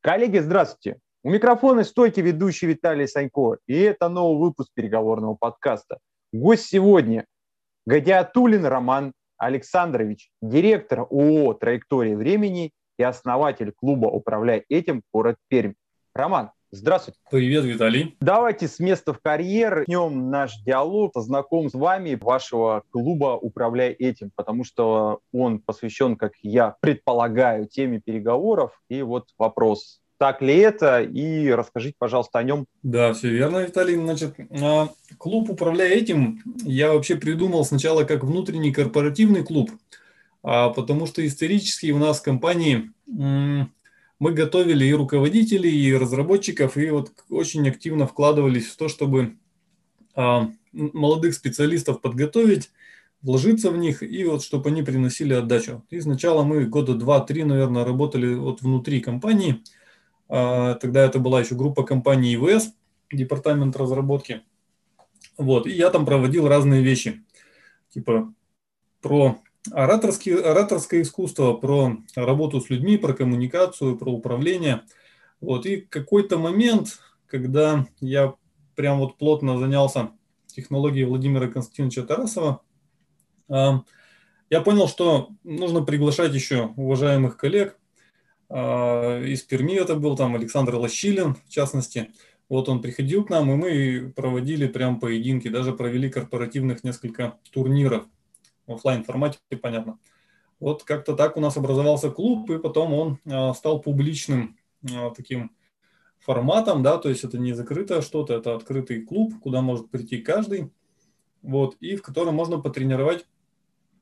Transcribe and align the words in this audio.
Коллеги, 0.00 0.38
здравствуйте. 0.38 0.98
У 1.22 1.30
микрофона 1.30 1.84
стойкий 1.84 2.22
ведущий 2.22 2.66
Виталий 2.66 3.06
Санько, 3.06 3.58
и 3.68 3.78
это 3.78 4.08
новый 4.08 4.48
выпуск 4.48 4.70
переговорного 4.74 5.36
подкаста. 5.36 5.98
Гость 6.32 6.66
сегодня– 6.66 7.24
Гадиатулин 7.86 8.66
Роман 8.66 9.12
Александрович, 9.36 10.28
директор 10.42 11.02
ООО 11.02 11.54
«Траектория 11.54 12.16
времени» 12.16 12.72
и 12.98 13.04
основатель 13.04 13.72
клуба 13.76 14.08
«Управляй 14.08 14.64
этим. 14.68 15.02
Город 15.12 15.36
Пермь». 15.46 15.74
Роман, 16.12 16.50
Здравствуйте. 16.76 17.20
Привет, 17.30 17.64
Виталий. 17.64 18.16
Давайте 18.20 18.66
с 18.66 18.80
места 18.80 19.12
в 19.12 19.20
карьер 19.20 19.84
начнем 19.86 20.28
наш 20.28 20.56
диалог. 20.62 21.12
Знаком 21.14 21.70
с 21.70 21.74
вами, 21.74 22.18
вашего 22.20 22.82
клуба 22.90 23.38
«Управляй 23.40 23.92
этим», 23.92 24.32
потому 24.34 24.64
что 24.64 25.20
он 25.32 25.60
посвящен, 25.60 26.16
как 26.16 26.32
я 26.42 26.74
предполагаю, 26.80 27.68
теме 27.68 28.00
переговоров. 28.04 28.72
И 28.88 29.02
вот 29.02 29.28
вопрос, 29.38 30.00
так 30.18 30.42
ли 30.42 30.56
это, 30.56 31.00
и 31.00 31.48
расскажите, 31.50 31.94
пожалуйста, 31.96 32.40
о 32.40 32.42
нем. 32.42 32.66
Да, 32.82 33.12
все 33.14 33.28
верно, 33.28 33.58
Виталий. 33.58 33.94
Значит, 33.94 34.34
а, 34.60 34.88
клуб 35.16 35.50
«Управляй 35.50 35.90
этим» 35.90 36.42
я 36.64 36.92
вообще 36.92 37.14
придумал 37.14 37.64
сначала 37.64 38.02
как 38.02 38.24
внутренний 38.24 38.72
корпоративный 38.72 39.44
клуб, 39.44 39.70
а, 40.42 40.70
потому 40.70 41.06
что 41.06 41.24
исторически 41.24 41.92
у 41.92 41.98
нас 41.98 42.18
в 42.18 42.24
компании 42.24 42.90
мы 44.18 44.32
готовили 44.32 44.84
и 44.84 44.92
руководителей, 44.92 45.70
и 45.70 45.94
разработчиков, 45.94 46.76
и 46.76 46.90
вот 46.90 47.12
очень 47.28 47.68
активно 47.68 48.06
вкладывались 48.06 48.66
в 48.66 48.76
то, 48.76 48.88
чтобы 48.88 49.36
а, 50.14 50.50
молодых 50.72 51.34
специалистов 51.34 52.00
подготовить, 52.00 52.70
вложиться 53.22 53.70
в 53.70 53.78
них, 53.78 54.02
и 54.02 54.24
вот 54.24 54.42
чтобы 54.42 54.68
они 54.68 54.82
приносили 54.82 55.32
отдачу. 55.32 55.84
И 55.90 56.00
сначала 56.00 56.44
мы 56.44 56.66
года 56.66 56.94
два-три, 56.94 57.44
наверное, 57.44 57.84
работали 57.84 58.34
вот 58.34 58.60
внутри 58.60 59.00
компании. 59.00 59.62
А, 60.28 60.74
тогда 60.74 61.04
это 61.04 61.18
была 61.18 61.40
еще 61.40 61.54
группа 61.54 61.82
компаний 61.82 62.34
ИВС, 62.34 62.72
департамент 63.10 63.76
разработки. 63.76 64.42
Вот, 65.36 65.66
и 65.66 65.70
я 65.70 65.90
там 65.90 66.06
проводил 66.06 66.46
разные 66.46 66.82
вещи, 66.82 67.24
типа 67.90 68.32
про 69.00 69.38
ораторский, 69.72 70.34
ораторское 70.34 71.02
искусство, 71.02 71.54
про 71.54 71.96
работу 72.16 72.60
с 72.60 72.70
людьми, 72.70 72.96
про 72.96 73.12
коммуникацию, 73.14 73.96
про 73.96 74.10
управление. 74.10 74.82
Вот. 75.40 75.66
И 75.66 75.80
какой-то 75.80 76.38
момент, 76.38 76.98
когда 77.26 77.86
я 78.00 78.34
прям 78.74 78.98
вот 78.98 79.16
плотно 79.18 79.58
занялся 79.58 80.10
технологией 80.46 81.06
Владимира 81.06 81.48
Константиновича 81.48 82.02
Тарасова, 82.02 82.60
я 83.48 84.60
понял, 84.60 84.88
что 84.88 85.30
нужно 85.42 85.82
приглашать 85.82 86.34
еще 86.34 86.72
уважаемых 86.76 87.36
коллег. 87.36 87.78
А, 88.48 89.20
из 89.20 89.42
Перми 89.42 89.74
это 89.74 89.96
был 89.96 90.16
там 90.16 90.34
Александр 90.36 90.76
Лощилин, 90.76 91.34
в 91.34 91.48
частности. 91.48 92.10
Вот 92.48 92.68
он 92.68 92.82
приходил 92.82 93.24
к 93.24 93.30
нам, 93.30 93.50
и 93.50 93.56
мы 93.56 94.12
проводили 94.14 94.66
прям 94.66 95.00
поединки, 95.00 95.48
даже 95.48 95.72
провели 95.72 96.10
корпоративных 96.10 96.84
несколько 96.84 97.38
турниров 97.50 98.06
в 98.66 98.72
офлайн 98.72 99.04
формате, 99.04 99.38
понятно. 99.62 99.98
Вот 100.60 100.84
как-то 100.84 101.14
так 101.14 101.36
у 101.36 101.40
нас 101.40 101.56
образовался 101.56 102.10
клуб, 102.10 102.50
и 102.50 102.58
потом 102.58 102.94
он 102.94 103.18
а, 103.26 103.52
стал 103.54 103.80
публичным 103.80 104.56
а, 104.90 105.10
таким 105.10 105.50
форматом, 106.20 106.82
да, 106.82 106.96
то 106.96 107.08
есть 107.08 107.24
это 107.24 107.38
не 107.38 107.52
закрытое 107.52 108.00
что-то, 108.00 108.34
это 108.34 108.54
открытый 108.54 109.02
клуб, 109.02 109.34
куда 109.40 109.60
может 109.60 109.90
прийти 109.90 110.18
каждый, 110.18 110.70
вот, 111.42 111.76
и 111.80 111.96
в 111.96 112.02
котором 112.02 112.34
можно 112.34 112.58
потренировать 112.58 113.26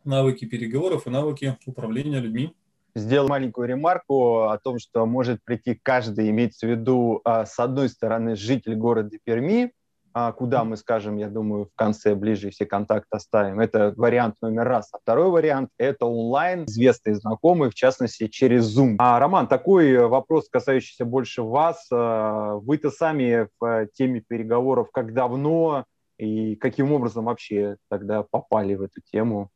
навыки 0.04 0.44
переговоров 0.44 1.06
и 1.06 1.10
навыки 1.10 1.58
управления 1.66 2.20
людьми. 2.20 2.54
Сделал 2.94 3.28
маленькую 3.28 3.68
ремарку 3.68 4.42
о 4.42 4.58
том, 4.58 4.78
что 4.78 5.06
может 5.06 5.42
прийти 5.42 5.78
каждый, 5.82 6.28
имеется 6.30 6.66
в 6.66 6.70
виду, 6.70 7.20
а, 7.24 7.46
с 7.46 7.58
одной 7.58 7.88
стороны, 7.88 8.36
житель 8.36 8.76
города 8.76 9.16
Перми, 9.24 9.72
а 10.14 10.32
куда 10.32 10.64
мы 10.64 10.76
скажем, 10.76 11.16
я 11.16 11.28
думаю, 11.28 11.66
в 11.66 11.74
конце 11.74 12.14
ближе 12.14 12.50
все 12.50 12.66
контакты 12.66 13.08
оставим. 13.16 13.60
Это 13.60 13.94
вариант 13.96 14.36
номер 14.42 14.64
раз. 14.64 14.88
А 14.92 14.98
второй 14.98 15.30
вариант– 15.30 15.70
это 15.78 16.06
онлайн, 16.06 16.64
известные 16.64 17.16
знакомые, 17.16 17.70
в 17.70 17.74
частности, 17.74 18.28
через 18.28 18.76
Zoom. 18.76 18.96
А, 18.98 19.18
Роман, 19.18 19.48
такой 19.48 20.06
вопрос, 20.06 20.48
касающийся 20.48 21.04
больше 21.04 21.42
вас. 21.42 21.88
А, 21.92 22.56
вы-то 22.56 22.90
сами 22.90 23.48
в 23.60 23.86
теме 23.94 24.20
переговоров 24.20 24.90
как 24.92 25.14
давно 25.14 25.84
и 26.18 26.56
каким 26.56 26.92
образом 26.92 27.24
вообще 27.24 27.76
тогда 27.88 28.22
попали 28.22 28.74
в 28.74 28.82
эту 28.82 29.00
тему? 29.10 29.50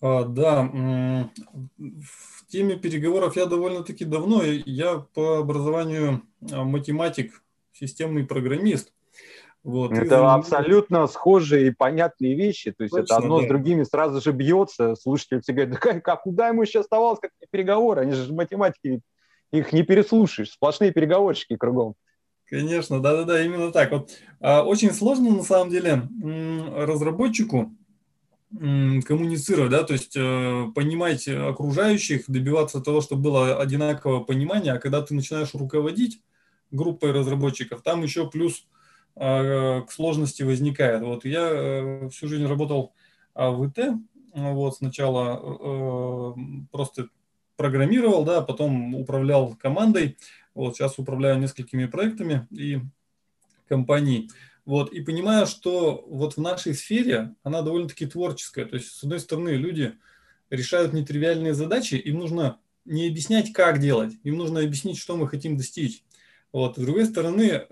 А, 0.00 0.24
да, 0.24 0.62
в 1.78 2.46
теме 2.48 2.76
переговоров 2.76 3.36
я 3.36 3.46
довольно-таки 3.46 4.04
давно. 4.04 4.42
Я 4.42 4.98
по 4.98 5.38
образованию 5.38 6.22
а, 6.52 6.64
математик, 6.64 7.42
системный 7.72 8.24
программист. 8.24 8.92
Вот. 9.66 9.90
Это 9.94 10.14
и... 10.14 10.18
абсолютно 10.18 11.08
схожие 11.08 11.66
и 11.66 11.70
понятные 11.72 12.36
вещи. 12.36 12.70
То 12.70 12.84
есть 12.84 12.94
Точно, 12.94 13.02
это 13.02 13.16
одно 13.16 13.40
да. 13.40 13.46
с 13.46 13.48
другими 13.48 13.82
сразу 13.82 14.20
же 14.20 14.30
бьется. 14.30 14.94
Слушатели 14.94 15.40
все 15.40 15.52
говорят, 15.52 15.80
да 15.82 16.00
как, 16.00 16.22
куда 16.22 16.48
ему 16.48 16.62
еще 16.62 16.80
оставалось, 16.80 17.18
как 17.18 17.32
переговоры? 17.50 18.02
Они 18.02 18.12
же 18.12 18.32
математики, 18.32 19.00
их 19.50 19.72
не 19.72 19.82
переслушаешь. 19.82 20.52
Сплошные 20.52 20.92
переговорщики 20.92 21.56
кругом. 21.56 21.96
Конечно, 22.44 23.02
да-да-да, 23.02 23.44
именно 23.44 23.72
так. 23.72 23.90
Вот, 23.90 24.10
а, 24.38 24.62
очень 24.62 24.92
сложно 24.92 25.30
на 25.30 25.42
самом 25.42 25.70
деле 25.70 26.02
разработчику 26.76 27.72
коммуницировать, 28.48 29.72
да, 29.72 29.82
то 29.82 29.92
есть 29.94 30.16
э, 30.16 30.66
понимать 30.72 31.26
окружающих, 31.26 32.26
добиваться 32.28 32.80
того, 32.80 33.00
чтобы 33.00 33.22
было 33.22 33.60
одинаковое 33.60 34.20
понимание, 34.20 34.74
а 34.74 34.78
когда 34.78 35.02
ты 35.02 35.14
начинаешь 35.14 35.52
руководить 35.52 36.22
группой 36.70 37.10
разработчиков, 37.10 37.82
там 37.82 38.04
еще 38.04 38.30
плюс 38.30 38.64
к 39.16 39.86
сложности 39.88 40.42
возникает. 40.42 41.02
Вот 41.02 41.24
я 41.24 41.48
э, 41.50 42.08
всю 42.10 42.28
жизнь 42.28 42.46
работал 42.46 42.92
а, 43.34 43.50
в 43.50 43.66
ИТ, 43.66 43.78
вот 44.34 44.76
сначала 44.76 45.40
э, 45.42 46.34
просто 46.70 47.08
программировал, 47.56 48.24
да, 48.24 48.42
потом 48.42 48.94
управлял 48.94 49.56
командой, 49.56 50.18
вот 50.54 50.76
сейчас 50.76 50.98
управляю 50.98 51.38
несколькими 51.38 51.86
проектами 51.86 52.46
и 52.50 52.80
компанией. 53.68 54.30
Вот, 54.66 54.92
и 54.92 55.00
понимаю, 55.00 55.46
что 55.46 56.04
вот 56.08 56.36
в 56.36 56.40
нашей 56.40 56.74
сфере 56.74 57.34
она 57.42 57.62
довольно-таки 57.62 58.04
творческая. 58.04 58.66
То 58.66 58.76
есть, 58.76 58.88
с 58.88 59.02
одной 59.02 59.20
стороны, 59.20 59.50
люди 59.50 59.94
решают 60.50 60.92
нетривиальные 60.92 61.54
задачи, 61.54 61.94
им 61.94 62.18
нужно 62.18 62.58
не 62.84 63.08
объяснять, 63.08 63.52
как 63.52 63.78
делать, 63.80 64.14
им 64.24 64.36
нужно 64.36 64.60
объяснить, 64.60 64.98
что 64.98 65.16
мы 65.16 65.28
хотим 65.28 65.56
достичь. 65.56 66.02
Вот. 66.52 66.76
С 66.76 66.80
другой 66.80 67.06
стороны, 67.06 67.66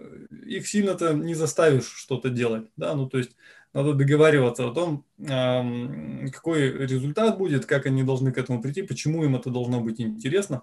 их 0.47 0.67
сильно-то 0.67 1.15
не 1.15 1.35
заставишь 1.35 1.87
что-то 1.87 2.29
делать. 2.29 2.71
Да? 2.77 2.95
Ну, 2.95 3.09
то 3.09 3.19
есть 3.19 3.37
надо 3.73 3.95
договариваться 3.95 4.69
о 4.69 4.73
том, 4.73 5.05
какой 5.19 6.71
результат 6.87 7.39
будет, 7.39 7.67
как 7.67 7.87
они 7.87 8.03
должны 8.03 8.33
к 8.33 8.39
этому 8.39 8.63
прийти, 8.63 8.83
почему 8.83 9.25
им 9.25 9.37
это 9.37 9.51
должно 9.51 9.81
быть 9.81 10.01
интересно. 10.01 10.63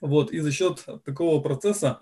Вот. 0.00 0.32
И 0.32 0.40
за 0.40 0.52
счет 0.52 0.84
такого 1.04 1.40
процесса 1.40 2.00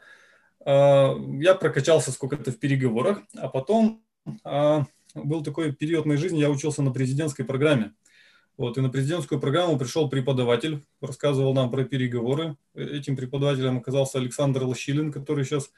а, 0.65 1.15
я 1.41 1.55
прокачался 1.55 2.12
сколько-то 2.12 2.53
в 2.53 2.59
переговорах, 2.59 3.22
а 3.37 3.49
потом 3.49 4.03
а, 4.44 4.84
был 5.15 5.43
такой 5.43 5.72
период 5.72 6.05
моей 6.05 6.21
жизни, 6.21 6.41
я 6.41 6.50
учился 6.50 6.83
на 6.83 6.93
президентской 6.93 7.44
программе. 7.44 7.93
Вот, 8.58 8.76
и 8.76 8.80
на 8.80 8.91
президентскую 8.91 9.41
программу 9.41 9.78
пришел 9.78 10.10
преподаватель, 10.10 10.84
рассказывал 11.00 11.54
нам 11.54 11.70
про 11.70 11.84
переговоры. 11.84 12.56
Этим 12.74 13.16
преподавателем 13.16 13.78
оказался 13.78 14.19
Александр 14.19 14.64
Лощилин, 14.64 15.12
который 15.12 15.44
сейчас 15.44 15.70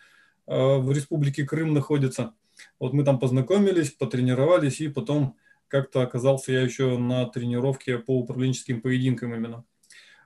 э, 0.46 0.78
в 0.78 0.90
Республике 0.90 1.44
Крым 1.44 1.74
находится. 1.74 2.32
Вот 2.78 2.94
мы 2.94 3.04
там 3.04 3.18
познакомились, 3.18 3.90
потренировались, 3.90 4.80
и 4.80 4.88
потом 4.88 5.36
как-то 5.68 6.00
оказался 6.00 6.52
я 6.52 6.62
еще 6.62 6.96
на 6.96 7.26
тренировке 7.26 7.98
по 7.98 8.18
управленческим 8.18 8.80
поединкам 8.80 9.34
именно. 9.34 9.64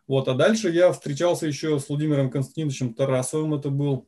Вот, 0.07 0.29
а 0.29 0.35
дальше 0.35 0.71
я 0.71 0.93
встречался 0.93 1.49
еще 1.49 1.81
с 1.81 1.89
Владимиром 1.89 2.31
Константиновичем 2.31 2.95
Тарасовым, 2.95 3.55
это 3.55 3.71
был 3.71 4.07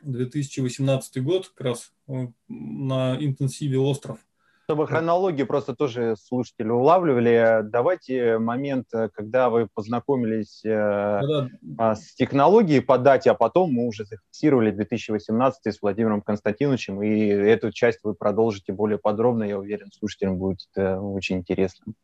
2018 0.00 1.22
год, 1.22 1.48
как 1.48 1.66
раз 1.66 1.92
э, 2.08 2.28
на 2.48 3.18
интенсиве 3.20 3.78
«Остров». 3.78 4.25
Чтобы 4.68 4.88
хронологию 4.88 5.46
просто 5.46 5.76
тоже 5.76 6.16
слушатели 6.20 6.68
улавливали, 6.68 7.60
давайте 7.62 8.38
момент, 8.38 8.88
э, 8.92 9.08
когда 9.14 9.48
вы 9.48 9.68
познакомились 9.72 10.64
э, 10.64 11.20
да. 11.62 11.94
с 11.94 12.14
технологией 12.16 12.80
по 12.82 12.98
дате, 12.98 13.30
а 13.30 13.34
потом 13.34 13.72
мы 13.72 13.86
уже 13.86 14.04
зафиксировали 14.06 14.72
2018 14.72 15.72
с 15.72 15.80
Владимиром 15.80 16.20
Константиновичем, 16.20 17.00
и 17.00 17.28
эту 17.28 17.70
часть 17.70 18.00
вы 18.02 18.14
продолжите 18.14 18.72
более 18.72 18.98
подробно, 18.98 19.44
я 19.44 19.56
уверен, 19.56 19.92
слушателям 19.92 20.36
будет 20.36 20.58
это 20.74 21.00
очень 21.00 21.36
интересно. 21.36 21.94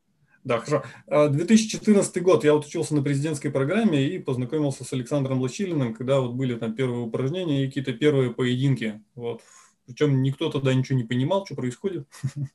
Да, 0.44 0.58
хорошо. 0.58 0.84
2014 1.08 2.16
а, 2.16 2.20
год 2.20 2.44
я 2.44 2.54
вот 2.54 2.66
учился 2.66 2.94
на 2.94 3.02
президентской 3.02 3.50
программе 3.50 4.06
и 4.06 4.20
познакомился 4.20 4.84
с 4.84 4.92
Александром 4.92 5.40
Лощилиным, 5.40 5.94
когда 5.94 6.20
вот 6.20 6.34
были 6.34 6.54
там 6.54 6.74
первые 6.74 7.00
упражнения 7.00 7.64
и 7.64 7.66
какие-то 7.66 7.92
первые 7.92 8.32
поединки. 8.32 9.02
Вот 9.16 9.40
причем 9.92 10.22
никто 10.22 10.50
тогда 10.50 10.72
ничего 10.72 10.98
не 10.98 11.04
понимал, 11.04 11.44
что 11.44 11.54
происходит. 11.54 12.06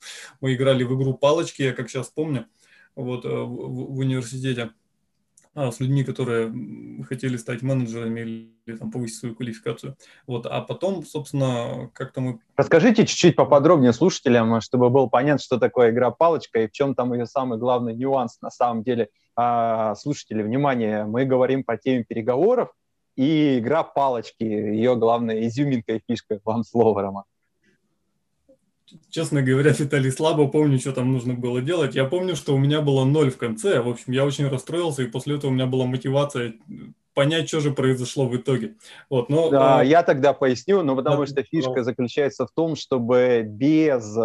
Мы 0.42 0.56
играли 0.56 0.84
в 0.84 0.96
игру 1.00 1.14
палочки, 1.14 1.62
я 1.62 1.74
как 1.74 1.90
сейчас 1.90 2.10
помню, 2.10 2.48
вот 2.96 3.26
э, 3.26 3.30
в, 3.30 4.00
университете. 4.00 4.72
а, 5.54 5.72
с 5.72 5.80
людьми, 5.80 6.04
которые 6.04 6.52
хотели 7.08 7.38
стать 7.38 7.62
менеджерами 7.62 8.20
или 8.22 8.78
там, 8.78 8.92
повысить 8.92 9.20
свою 9.20 9.36
квалификацию. 9.36 9.96
Вот, 10.26 10.48
а 10.48 10.62
потом, 10.62 11.06
собственно, 11.06 11.92
как-то 11.94 12.22
мы... 12.22 12.40
Расскажите 12.56 13.06
чуть-чуть 13.06 13.36
поподробнее 13.36 13.94
слушателям, 13.94 14.60
чтобы 14.62 14.90
было 14.90 15.06
понятно, 15.06 15.44
что 15.44 15.58
такое 15.58 15.92
игра 15.92 16.10
палочка 16.10 16.62
и 16.62 16.68
в 16.68 16.72
чем 16.72 16.96
там 16.96 17.14
ее 17.14 17.28
самый 17.28 17.60
главный 17.60 17.96
нюанс 17.96 18.40
на 18.42 18.50
самом 18.50 18.84
деле. 18.84 19.10
А, 19.36 19.94
слушатели, 19.94 20.42
внимание, 20.42 21.06
мы 21.06 21.26
говорим 21.26 21.64
по 21.64 21.78
теме 21.78 22.04
переговоров, 22.04 22.72
и 23.18 23.60
игра 23.60 23.84
палочки, 23.84 24.44
ее 24.44 24.96
главная 24.96 25.46
изюминка 25.48 25.96
и 25.96 26.02
фишка. 26.08 26.40
Вам 26.46 26.64
слово, 26.64 27.02
Роман. 27.02 27.24
Честно 29.10 29.42
говоря, 29.42 29.74
Виталий, 29.78 30.12
слабо 30.12 30.48
помню, 30.48 30.80
что 30.80 30.94
там 30.94 31.12
нужно 31.12 31.34
было 31.34 31.62
делать. 31.62 31.96
Я 31.96 32.06
помню, 32.06 32.36
что 32.36 32.56
у 32.56 32.58
меня 32.58 32.80
было 32.82 33.04
ноль 33.04 33.32
в 33.32 33.38
конце. 33.38 33.82
В 33.82 33.90
общем, 33.90 34.14
я 34.14 34.24
очень 34.24 34.48
расстроился, 34.48 35.04
и 35.04 35.08
после 35.08 35.36
этого 35.36 35.52
у 35.52 35.54
меня 35.54 35.66
была 35.66 35.86
мотивация 35.86 36.54
понять, 37.14 37.48
что 37.48 37.60
же 37.60 37.72
произошло 37.72 38.28
в 38.28 38.38
итоге. 38.38 38.76
Вот, 39.10 39.28
но, 39.30 39.50
да, 39.50 39.84
э, 39.84 39.88
я 39.88 40.04
тогда 40.04 40.34
поясню, 40.34 40.84
но 40.84 40.96
потому 40.96 41.22
да, 41.22 41.26
что 41.26 41.42
фишка 41.42 41.78
да. 41.78 41.84
заключается 41.84 42.46
в 42.46 42.52
том, 42.52 42.76
чтобы 42.76 43.42
без 43.44 44.16
э, 44.16 44.22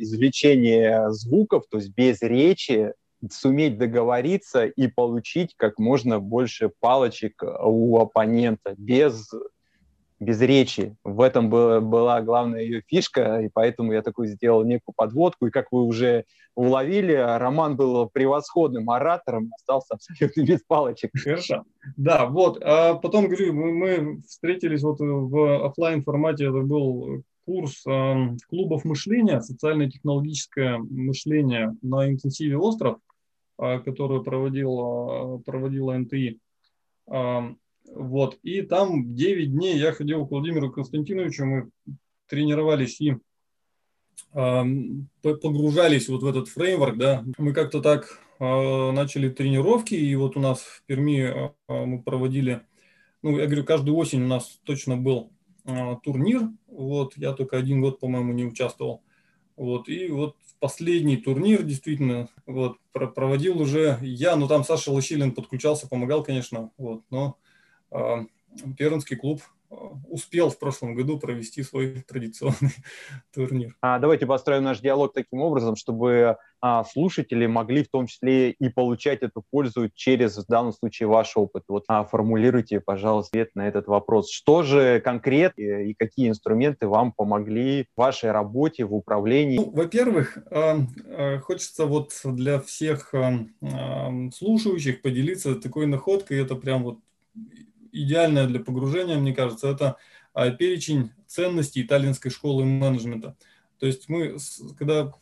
извлечения 0.00 1.10
звуков, 1.10 1.62
то 1.70 1.78
есть 1.78 1.94
без 1.94 2.20
речи, 2.20 2.92
суметь 3.30 3.78
договориться 3.78 4.64
и 4.64 4.88
получить 4.88 5.54
как 5.56 5.78
можно 5.78 6.18
больше 6.18 6.70
палочек 6.80 7.42
у 7.42 7.98
оппонента 7.98 8.74
без 8.76 9.30
без 10.22 10.40
речи. 10.40 10.96
В 11.04 11.20
этом 11.20 11.50
была, 11.50 11.80
была 11.80 12.22
главная 12.22 12.62
ее 12.62 12.82
фишка, 12.86 13.40
и 13.40 13.50
поэтому 13.52 13.92
я 13.92 14.02
такой 14.02 14.28
сделал 14.28 14.64
некую 14.64 14.94
подводку. 14.96 15.46
И 15.46 15.50
как 15.50 15.72
вы 15.72 15.82
уже 15.82 16.24
уловили, 16.54 17.14
Роман 17.14 17.76
был 17.76 18.08
превосходным 18.08 18.88
оратором, 18.90 19.50
остался 19.54 19.94
абсолютно 19.94 20.42
без 20.46 20.62
палочек. 20.62 21.10
Хорошо. 21.14 21.64
Да, 21.96 22.26
вот. 22.26 22.62
А 22.62 22.94
потом, 22.94 23.26
говорю, 23.26 23.52
мы, 23.52 23.72
мы 23.72 24.22
встретились 24.22 24.82
вот 24.82 24.98
в 25.00 25.66
офлайн 25.66 26.02
формате, 26.02 26.44
это 26.44 26.60
был 26.60 27.24
курс 27.44 27.84
э, 27.86 28.14
клубов 28.48 28.84
мышления, 28.84 29.40
социально-технологическое 29.40 30.78
мышление 30.78 31.74
на 31.82 32.08
интенсиве 32.08 32.56
«Остров», 32.56 32.98
э, 33.62 33.78
который 33.80 34.22
проводил, 34.22 35.42
проводила 35.46 35.96
НТИ. 35.96 36.40
Вот. 37.06 38.38
И 38.42 38.62
там 38.62 39.14
9 39.14 39.52
дней 39.52 39.78
я 39.78 39.92
ходил 39.92 40.26
к 40.26 40.30
Владимиру 40.30 40.70
Константиновичу, 40.70 41.44
мы 41.44 41.70
тренировались 42.26 43.00
и 43.00 43.16
э, 44.34 44.64
погружались 45.22 46.08
вот 46.08 46.22
в 46.22 46.26
этот 46.26 46.48
фреймворк, 46.48 46.96
да. 46.96 47.24
Мы 47.38 47.52
как-то 47.52 47.80
так 47.80 48.18
начали 48.40 49.28
тренировки, 49.28 49.94
и 49.94 50.16
вот 50.16 50.36
у 50.36 50.40
нас 50.40 50.62
в 50.62 50.82
Перми 50.86 51.52
мы 51.68 52.02
проводили, 52.02 52.62
ну, 53.22 53.38
я 53.38 53.46
говорю, 53.46 53.64
каждую 53.64 53.96
осень 53.96 54.24
у 54.24 54.26
нас 54.26 54.58
точно 54.64 54.96
был 54.96 55.30
турнир, 56.02 56.48
вот, 56.66 57.16
я 57.16 57.34
только 57.34 57.56
один 57.56 57.80
год, 57.80 58.00
по-моему, 58.00 58.32
не 58.32 58.44
участвовал. 58.44 59.04
Вот, 59.56 59.88
и 59.88 60.08
вот 60.08 60.36
последний 60.60 61.16
турнир 61.16 61.62
действительно 61.62 62.28
вот, 62.46 62.78
проводил 62.92 63.60
уже 63.60 63.98
я, 64.00 64.36
ну 64.36 64.48
там 64.48 64.64
Саша 64.64 64.90
Лощилин 64.92 65.32
подключался, 65.32 65.88
помогал, 65.88 66.22
конечно, 66.22 66.70
вот, 66.78 67.02
но 67.10 67.36
а, 67.90 68.24
Пермский 68.78 69.16
клуб 69.16 69.42
успел 70.08 70.50
в 70.50 70.58
прошлом 70.58 70.94
году 70.94 71.18
провести 71.18 71.62
свой 71.62 72.02
традиционный 72.06 72.72
турнир. 73.34 73.76
А, 73.80 73.98
давайте 73.98 74.26
построим 74.26 74.64
наш 74.64 74.80
диалог 74.80 75.12
таким 75.12 75.40
образом, 75.40 75.76
чтобы 75.76 76.36
а, 76.60 76.84
слушатели 76.84 77.46
могли 77.46 77.82
в 77.82 77.88
том 77.88 78.06
числе 78.06 78.50
и 78.50 78.68
получать 78.68 79.22
эту 79.22 79.44
пользу 79.50 79.90
через, 79.94 80.36
в 80.36 80.46
данном 80.46 80.72
случае, 80.72 81.08
ваш 81.08 81.36
опыт. 81.36 81.64
Вот 81.68 81.84
а, 81.88 82.04
формулируйте, 82.04 82.80
пожалуйста, 82.80 83.32
ответ 83.32 83.50
на 83.54 83.66
этот 83.66 83.86
вопрос. 83.86 84.30
Что 84.30 84.62
же 84.62 85.00
конкретно 85.00 85.62
и 85.62 85.94
какие 85.94 86.28
инструменты 86.28 86.86
вам 86.86 87.12
помогли 87.12 87.86
в 87.94 88.00
вашей 88.00 88.30
работе, 88.30 88.84
в 88.84 88.94
управлении? 88.94 89.56
Ну, 89.56 89.70
во-первых, 89.70 90.38
а, 90.50 90.78
а, 91.06 91.38
хочется 91.40 91.86
вот 91.86 92.12
для 92.24 92.60
всех 92.60 93.14
слушающих 94.34 95.02
поделиться 95.02 95.54
такой 95.54 95.86
находкой. 95.86 96.40
Это 96.40 96.54
прям 96.56 96.84
вот 96.84 96.98
идеальное 97.92 98.46
для 98.46 98.60
погружения, 98.60 99.18
мне 99.18 99.34
кажется, 99.34 99.68
это 99.68 99.96
а, 100.34 100.50
перечень 100.50 101.10
ценностей 101.26 101.82
итальянской 101.82 102.30
школы 102.30 102.64
менеджмента. 102.64 103.36
То 103.78 103.86
есть 103.86 104.08
мы, 104.08 104.36
когда 104.78 105.12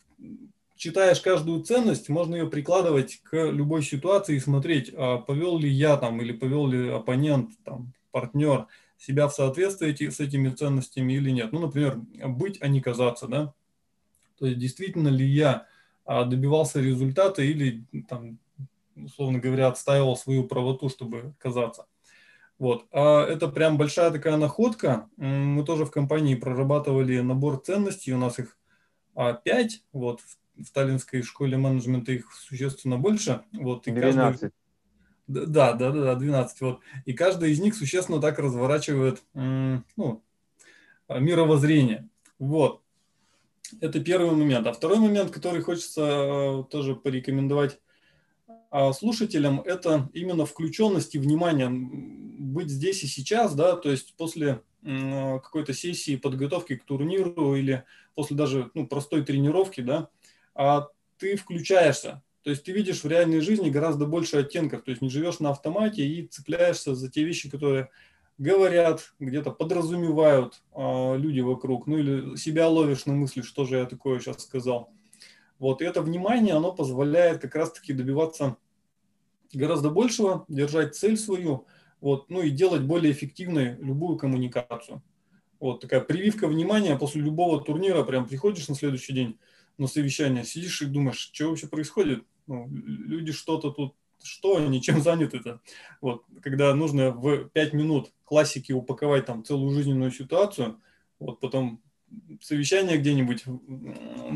читаешь 0.75 1.21
каждую 1.21 1.61
ценность, 1.63 2.09
можно 2.09 2.35
ее 2.35 2.49
прикладывать 2.49 3.21
к 3.23 3.51
любой 3.51 3.83
ситуации 3.83 4.35
и 4.35 4.39
смотреть, 4.39 4.91
а 4.95 5.17
повел 5.17 5.57
ли 5.59 5.69
я 5.69 5.97
там 5.97 6.21
или 6.21 6.31
повел 6.31 6.67
ли 6.67 6.89
оппонент, 6.89 7.51
там, 7.63 7.93
партнер 8.11 8.67
себя 8.97 9.27
в 9.27 9.33
соответствии 9.33 10.09
с 10.09 10.19
этими 10.19 10.49
ценностями 10.49 11.13
или 11.13 11.31
нет. 11.31 11.51
Ну, 11.51 11.59
например, 11.59 11.97
быть, 11.97 12.57
а 12.61 12.67
не 12.67 12.81
казаться, 12.81 13.27
да. 13.27 13.53
То 14.37 14.47
есть 14.47 14.59
действительно 14.59 15.09
ли 15.09 15.25
я 15.25 15.67
а, 16.05 16.23
добивался 16.23 16.81
результата 16.81 17.41
или, 17.41 17.83
там, 18.07 18.39
условно 18.95 19.39
говоря, 19.39 19.67
отстаивал 19.67 20.17
свою 20.17 20.45
правоту, 20.45 20.89
чтобы 20.89 21.33
казаться. 21.37 21.85
Вот. 22.61 22.85
А 22.91 23.25
это 23.25 23.47
прям 23.47 23.79
большая 23.79 24.11
такая 24.11 24.37
находка. 24.37 25.09
Мы 25.17 25.65
тоже 25.65 25.83
в 25.83 25.89
компании 25.89 26.35
прорабатывали 26.35 27.19
набор 27.19 27.59
ценностей. 27.59 28.13
У 28.13 28.19
нас 28.19 28.37
их 28.37 28.55
а, 29.15 29.33
пять. 29.33 29.83
Вот. 29.91 30.21
В, 30.21 30.67
в 30.67 30.71
Таллинской 30.71 31.23
школе 31.23 31.57
менеджмента 31.57 32.11
их 32.11 32.31
существенно 32.31 32.99
больше. 32.99 33.41
Вот. 33.51 33.87
И 33.87 33.91
12. 33.91 34.15
Каждый... 34.15 34.51
Да, 35.25 35.73
да, 35.73 35.89
да, 35.89 36.03
да, 36.03 36.15
12. 36.15 36.61
Вот. 36.61 36.81
И 37.05 37.13
каждый 37.13 37.51
из 37.51 37.59
них 37.59 37.73
существенно 37.73 38.21
так 38.21 38.37
разворачивает 38.37 39.23
ну, 39.33 40.23
мировоззрение. 41.09 42.09
Вот. 42.37 42.83
Это 43.79 44.01
первый 44.01 44.35
момент. 44.35 44.67
А 44.67 44.73
второй 44.73 44.99
момент, 44.99 45.31
который 45.31 45.63
хочется 45.63 46.63
тоже 46.69 46.95
порекомендовать 46.95 47.79
а 48.69 48.93
слушателям, 48.93 49.59
это 49.61 50.09
именно 50.13 50.45
включенность 50.45 51.15
и 51.15 51.19
внимание, 51.19 51.67
быть 52.51 52.69
здесь 52.69 53.03
и 53.03 53.07
сейчас, 53.07 53.55
да, 53.55 53.75
то 53.75 53.89
есть 53.89 54.15
после 54.15 54.61
какой-то 54.83 55.73
сессии 55.73 56.15
подготовки 56.15 56.75
к 56.75 56.85
турниру 56.85 57.55
или 57.55 57.83
после 58.15 58.35
даже 58.35 58.71
ну, 58.73 58.87
простой 58.87 59.23
тренировки, 59.23 59.81
да, 59.81 60.09
а 60.55 60.87
ты 61.17 61.35
включаешься, 61.35 62.23
то 62.43 62.49
есть 62.49 62.63
ты 62.63 62.71
видишь 62.71 63.03
в 63.03 63.07
реальной 63.07 63.41
жизни 63.41 63.69
гораздо 63.69 64.05
больше 64.05 64.37
оттенков, 64.37 64.83
то 64.83 64.89
есть 64.91 65.01
не 65.01 65.09
живешь 65.09 65.39
на 65.39 65.51
автомате 65.51 66.05
и 66.05 66.27
цепляешься 66.27 66.95
за 66.95 67.09
те 67.09 67.23
вещи, 67.23 67.49
которые 67.49 67.89
говорят, 68.39 69.13
где-то 69.19 69.51
подразумевают 69.51 70.63
э, 70.73 71.17
люди 71.17 71.41
вокруг, 71.41 71.85
ну 71.85 71.99
или 71.99 72.35
себя 72.37 72.67
ловишь 72.67 73.05
на 73.05 73.13
мысли, 73.13 73.41
что 73.41 73.65
же 73.65 73.77
я 73.77 73.85
такое 73.85 74.19
сейчас 74.19 74.41
сказал. 74.41 74.91
Вот, 75.59 75.83
и 75.83 75.85
это 75.85 76.01
внимание, 76.01 76.55
оно 76.55 76.71
позволяет 76.71 77.39
как 77.39 77.53
раз-таки 77.53 77.93
добиваться 77.93 78.57
гораздо 79.53 79.91
большего, 79.91 80.45
держать 80.47 80.95
цель 80.95 81.17
свою, 81.17 81.67
вот, 82.01 82.29
ну 82.29 82.41
и 82.41 82.49
делать 82.49 82.81
более 82.81 83.13
эффективной 83.13 83.77
любую 83.79 84.17
коммуникацию. 84.17 85.01
Вот 85.59 85.79
такая 85.81 86.01
прививка 86.01 86.47
внимания 86.47 86.97
после 86.97 87.21
любого 87.21 87.63
турнира, 87.63 88.03
прям 88.03 88.27
приходишь 88.27 88.67
на 88.67 88.75
следующий 88.75 89.13
день 89.13 89.39
на 89.77 89.87
совещание, 89.87 90.43
сидишь 90.43 90.81
и 90.81 90.87
думаешь, 90.87 91.31
что 91.33 91.49
вообще 91.49 91.67
происходит? 91.67 92.23
Ну, 92.47 92.67
люди 92.67 93.31
что-то 93.31 93.69
тут, 93.69 93.95
что 94.23 94.57
они, 94.57 94.81
чем 94.81 95.01
заняты-то? 95.03 95.61
Вот, 96.01 96.25
когда 96.41 96.73
нужно 96.73 97.11
в 97.11 97.49
5 97.49 97.73
минут 97.73 98.11
классики 98.25 98.71
упаковать 98.71 99.27
там 99.27 99.43
целую 99.43 99.71
жизненную 99.71 100.11
ситуацию, 100.11 100.79
вот 101.19 101.39
потом 101.39 101.81
совещание 102.41 102.97
где-нибудь 102.97 103.45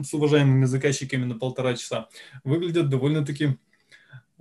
с 0.05 0.13
уважаемыми 0.13 0.65
заказчиками 0.65 1.25
на 1.25 1.37
полтора 1.37 1.75
часа 1.75 2.07
выглядят 2.43 2.89
довольно-таки 2.89 3.57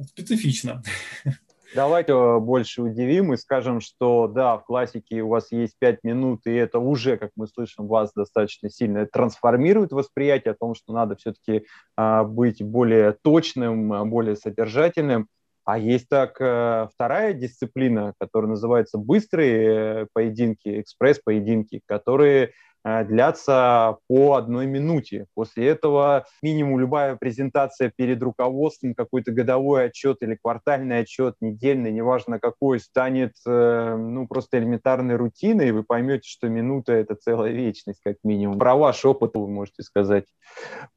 специфично. 0.07 0.83
Давайте 1.75 2.13
э, 2.13 2.39
больше 2.39 2.83
удивим 2.83 3.33
и 3.33 3.37
скажем, 3.37 3.81
что 3.81 4.29
да, 4.29 4.59
в 4.59 4.65
классике 4.65 5.23
у 5.23 5.29
вас 5.29 5.51
есть 5.51 5.75
пять 5.81 6.05
минут, 6.05 6.43
и 6.47 6.53
это 6.53 6.79
уже, 6.79 7.17
как 7.17 7.33
мы 7.35 7.49
слышим, 7.49 7.89
вас 7.89 8.13
достаточно 8.15 8.71
сильно 8.71 9.07
трансформирует 9.07 9.91
восприятие 9.91 10.53
о 10.53 10.57
том, 10.57 10.77
что 10.77 10.93
надо 10.93 11.17
все-таки 11.17 11.67
а, 11.97 12.23
быть 12.23 12.63
более 12.63 13.17
точным, 13.23 13.93
а, 13.93 14.05
более 14.05 14.37
содержательным. 14.37 15.27
А 15.65 15.79
есть 15.79 16.09
так 16.09 16.37
э, 16.41 16.89
вторая 16.95 17.33
дисциплина, 17.33 18.13
которая 18.21 18.51
называется 18.51 18.99
быстрые 18.99 20.07
поединки, 20.13 20.81
экспресс-поединки, 20.81 21.81
которые 21.87 22.53
длятся 22.85 23.99
по 24.09 24.35
одной 24.35 24.67
минуте. 24.67 25.27
После 25.35 25.69
этого 25.69 26.27
минимум 26.43 26.79
любая 26.79 27.17
презентация 27.17 27.91
перед 27.95 28.23
руководством, 28.23 28.95
какой-то 28.95 29.33
годовой 29.33 29.87
отчет 29.87 30.19
или 30.21 30.39
квартальный 30.41 31.01
отчет, 31.01 31.35
недельный, 31.41 31.93
неважно 31.93 32.39
какой, 32.39 32.81
станет 32.81 33.33
э, 33.47 33.97
ну, 33.97 34.27
просто 34.27 34.59
элементарной 34.59 35.17
рутиной, 35.17 35.69
и 35.69 35.73
вы 35.73 35.83
поймете, 35.83 36.29
что 36.29 36.49
минута– 36.49 36.93
это 36.95 37.15
целая 37.15 37.53
вечность, 37.53 38.01
как 38.05 38.17
минимум. 38.23 38.59
Про 38.59 38.77
ваш 38.77 39.05
опыт 39.05 39.33
вы 39.35 39.49
можете 39.49 39.83
сказать. 39.83 40.27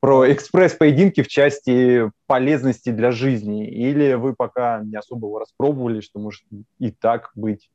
Про 0.02 0.32
экспресс-поединки 0.32 1.24
в 1.24 1.28
части 1.28 2.12
полезности 2.28 2.90
для 2.90 3.12
жизни. 3.12 3.68
Или 3.68 4.14
вы 4.14 4.36
пока 4.36 4.82
не 4.84 4.98
особо 4.98 5.28
его 5.28 5.40
распробовали, 5.40 6.02
что 6.02 6.20
может 6.20 6.44
и 6.80 6.92
так 6.92 7.32
быть? 7.36 7.70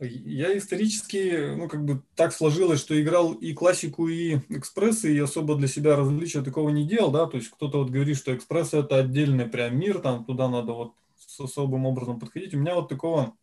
Я 0.00 0.56
исторически, 0.56 1.54
ну, 1.56 1.68
как 1.68 1.84
бы 1.84 2.02
так 2.16 2.32
сложилось, 2.32 2.80
что 2.80 3.00
играл 3.00 3.32
и 3.32 3.54
классику, 3.54 4.08
и 4.08 4.36
экспрессы, 4.48 5.14
и 5.14 5.18
особо 5.18 5.54
для 5.54 5.68
себя 5.68 5.96
различия 5.96 6.42
такого 6.42 6.68
не 6.70 6.86
делал, 6.86 7.10
да, 7.10 7.26
то 7.26 7.38
есть 7.38 7.48
кто-то 7.50 7.78
вот 7.78 7.90
говорит, 7.90 8.16
что 8.16 8.34
экспресс 8.34 8.74
это 8.74 8.98
отдельный 8.98 9.46
прям 9.46 9.78
мир, 9.78 10.00
там 10.00 10.24
туда 10.24 10.48
надо 10.48 10.72
вот 10.72 10.92
с 11.16 11.40
особым 11.40 11.86
образом 11.86 12.20
подходить. 12.20 12.54
У 12.54 12.58
меня 12.58 12.74
вот 12.74 12.88
такого 12.88 13.34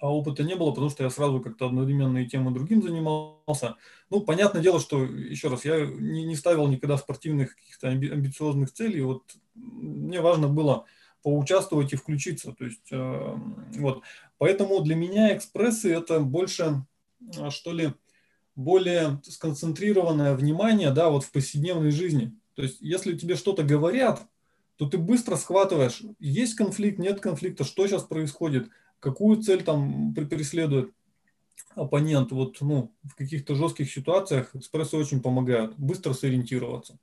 а 0.00 0.12
опыта 0.12 0.44
не 0.44 0.54
было, 0.54 0.70
потому 0.70 0.90
что 0.90 1.02
я 1.02 1.10
сразу 1.10 1.40
как-то 1.40 1.66
одновременно 1.66 2.18
и 2.18 2.26
тем, 2.26 2.48
и 2.48 2.54
другим 2.54 2.82
занимался. 2.82 3.76
Ну, 4.10 4.20
понятное 4.20 4.62
дело, 4.62 4.78
что, 4.78 5.02
еще 5.02 5.48
раз, 5.48 5.64
я 5.64 5.86
не, 5.86 6.24
не 6.24 6.36
ставил 6.36 6.68
никогда 6.68 6.96
спортивных 6.96 7.56
каких-то 7.56 7.88
амбициозных 7.88 8.72
целей, 8.72 9.00
вот 9.00 9.24
мне 9.54 10.20
важно 10.20 10.48
было 10.48 10.84
поучаствовать 11.28 11.92
и 11.92 11.96
включиться. 11.96 12.52
То 12.52 12.64
есть, 12.64 12.90
э, 12.90 13.34
вот. 13.76 14.02
Поэтому 14.38 14.80
для 14.80 14.94
меня 14.94 15.36
экспрессы 15.36 15.92
это 15.92 16.20
больше, 16.20 16.86
э, 17.20 17.50
что 17.50 17.74
ли, 17.74 17.92
более 18.56 19.20
сконцентрированное 19.24 20.34
внимание, 20.34 20.90
да, 20.90 21.10
вот 21.10 21.24
в 21.24 21.30
повседневной 21.30 21.90
жизни. 21.90 22.34
То 22.54 22.62
есть, 22.62 22.78
если 22.80 23.14
тебе 23.14 23.36
что-то 23.36 23.62
говорят, 23.62 24.22
то 24.76 24.88
ты 24.88 24.96
быстро 24.96 25.36
схватываешь, 25.36 26.02
есть 26.18 26.54
конфликт, 26.54 26.98
нет 26.98 27.20
конфликта, 27.20 27.64
что 27.64 27.86
сейчас 27.86 28.04
происходит, 28.04 28.70
какую 28.98 29.42
цель 29.42 29.62
там 29.62 30.14
преследует 30.14 30.94
оппонент. 31.74 32.32
Вот, 32.32 32.56
ну, 32.62 32.90
в 33.04 33.16
каких-то 33.16 33.54
жестких 33.54 33.92
ситуациях 33.92 34.56
экспрессы 34.56 34.96
очень 34.96 35.20
помогают 35.20 35.74
быстро 35.76 36.14
сориентироваться. 36.14 36.98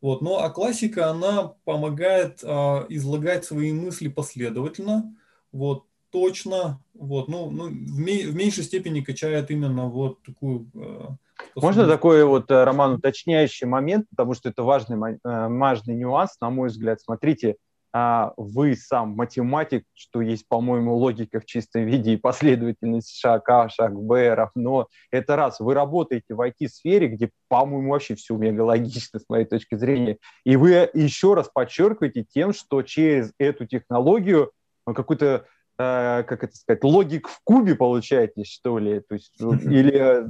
Вот. 0.00 0.22
Ну 0.22 0.36
а 0.38 0.50
классика, 0.50 1.10
она 1.10 1.54
помогает 1.64 2.40
э, 2.42 2.46
излагать 2.88 3.44
свои 3.44 3.72
мысли 3.72 4.08
последовательно, 4.08 5.14
вот, 5.52 5.84
точно, 6.10 6.80
вот, 6.94 7.28
ну, 7.28 7.50
ну 7.50 7.64
в, 7.68 7.98
ме- 7.98 8.26
в 8.26 8.34
меньшей 8.34 8.64
степени 8.64 9.00
качает 9.00 9.50
именно 9.50 9.86
вот 9.86 10.22
такую... 10.22 10.70
Э, 10.74 11.08
Можно 11.56 11.86
такой 11.86 12.24
вот, 12.24 12.50
э, 12.50 12.64
Роман, 12.64 12.94
уточняющий 12.94 13.66
момент, 13.66 14.06
потому 14.10 14.34
что 14.34 14.48
это 14.48 14.62
важный, 14.62 14.96
э, 15.14 15.18
важный 15.22 15.94
нюанс, 15.94 16.36
на 16.40 16.50
мой 16.50 16.68
взгляд. 16.68 17.00
Смотрите, 17.00 17.56
а 18.00 18.32
вы 18.36 18.76
сам 18.76 19.10
математик, 19.16 19.84
что 19.92 20.20
есть, 20.20 20.46
по-моему, 20.46 20.94
логика 20.94 21.40
в 21.40 21.46
чистом 21.46 21.84
виде 21.84 22.12
и 22.12 22.16
последовательность 22.16 23.18
шаг 23.18 23.48
А, 23.48 23.68
шаг 23.68 23.92
Б 23.92 24.34
равно. 24.34 24.86
Это 25.10 25.34
раз. 25.34 25.58
Вы 25.58 25.74
работаете 25.74 26.34
в 26.34 26.40
IT-сфере, 26.40 27.08
где, 27.08 27.30
по-моему, 27.48 27.90
вообще 27.90 28.14
все 28.14 28.36
мега 28.36 28.60
логично 28.60 29.18
с 29.18 29.28
моей 29.28 29.46
точки 29.46 29.74
зрения. 29.74 30.18
И 30.44 30.54
вы 30.54 30.88
еще 30.94 31.34
раз 31.34 31.50
подчеркиваете 31.52 32.22
тем, 32.22 32.52
что 32.52 32.82
через 32.82 33.32
эту 33.36 33.66
технологию 33.66 34.52
ну, 34.86 34.94
какой-то 34.94 35.46
э, 35.76 36.22
как 36.22 36.44
это 36.44 36.54
сказать, 36.54 36.84
логик 36.84 37.26
в 37.26 37.40
кубе 37.42 37.74
получаете, 37.74 38.44
что 38.44 38.78
ли, 38.78 39.00
то 39.00 39.16
есть, 39.16 39.34
или 39.40 40.22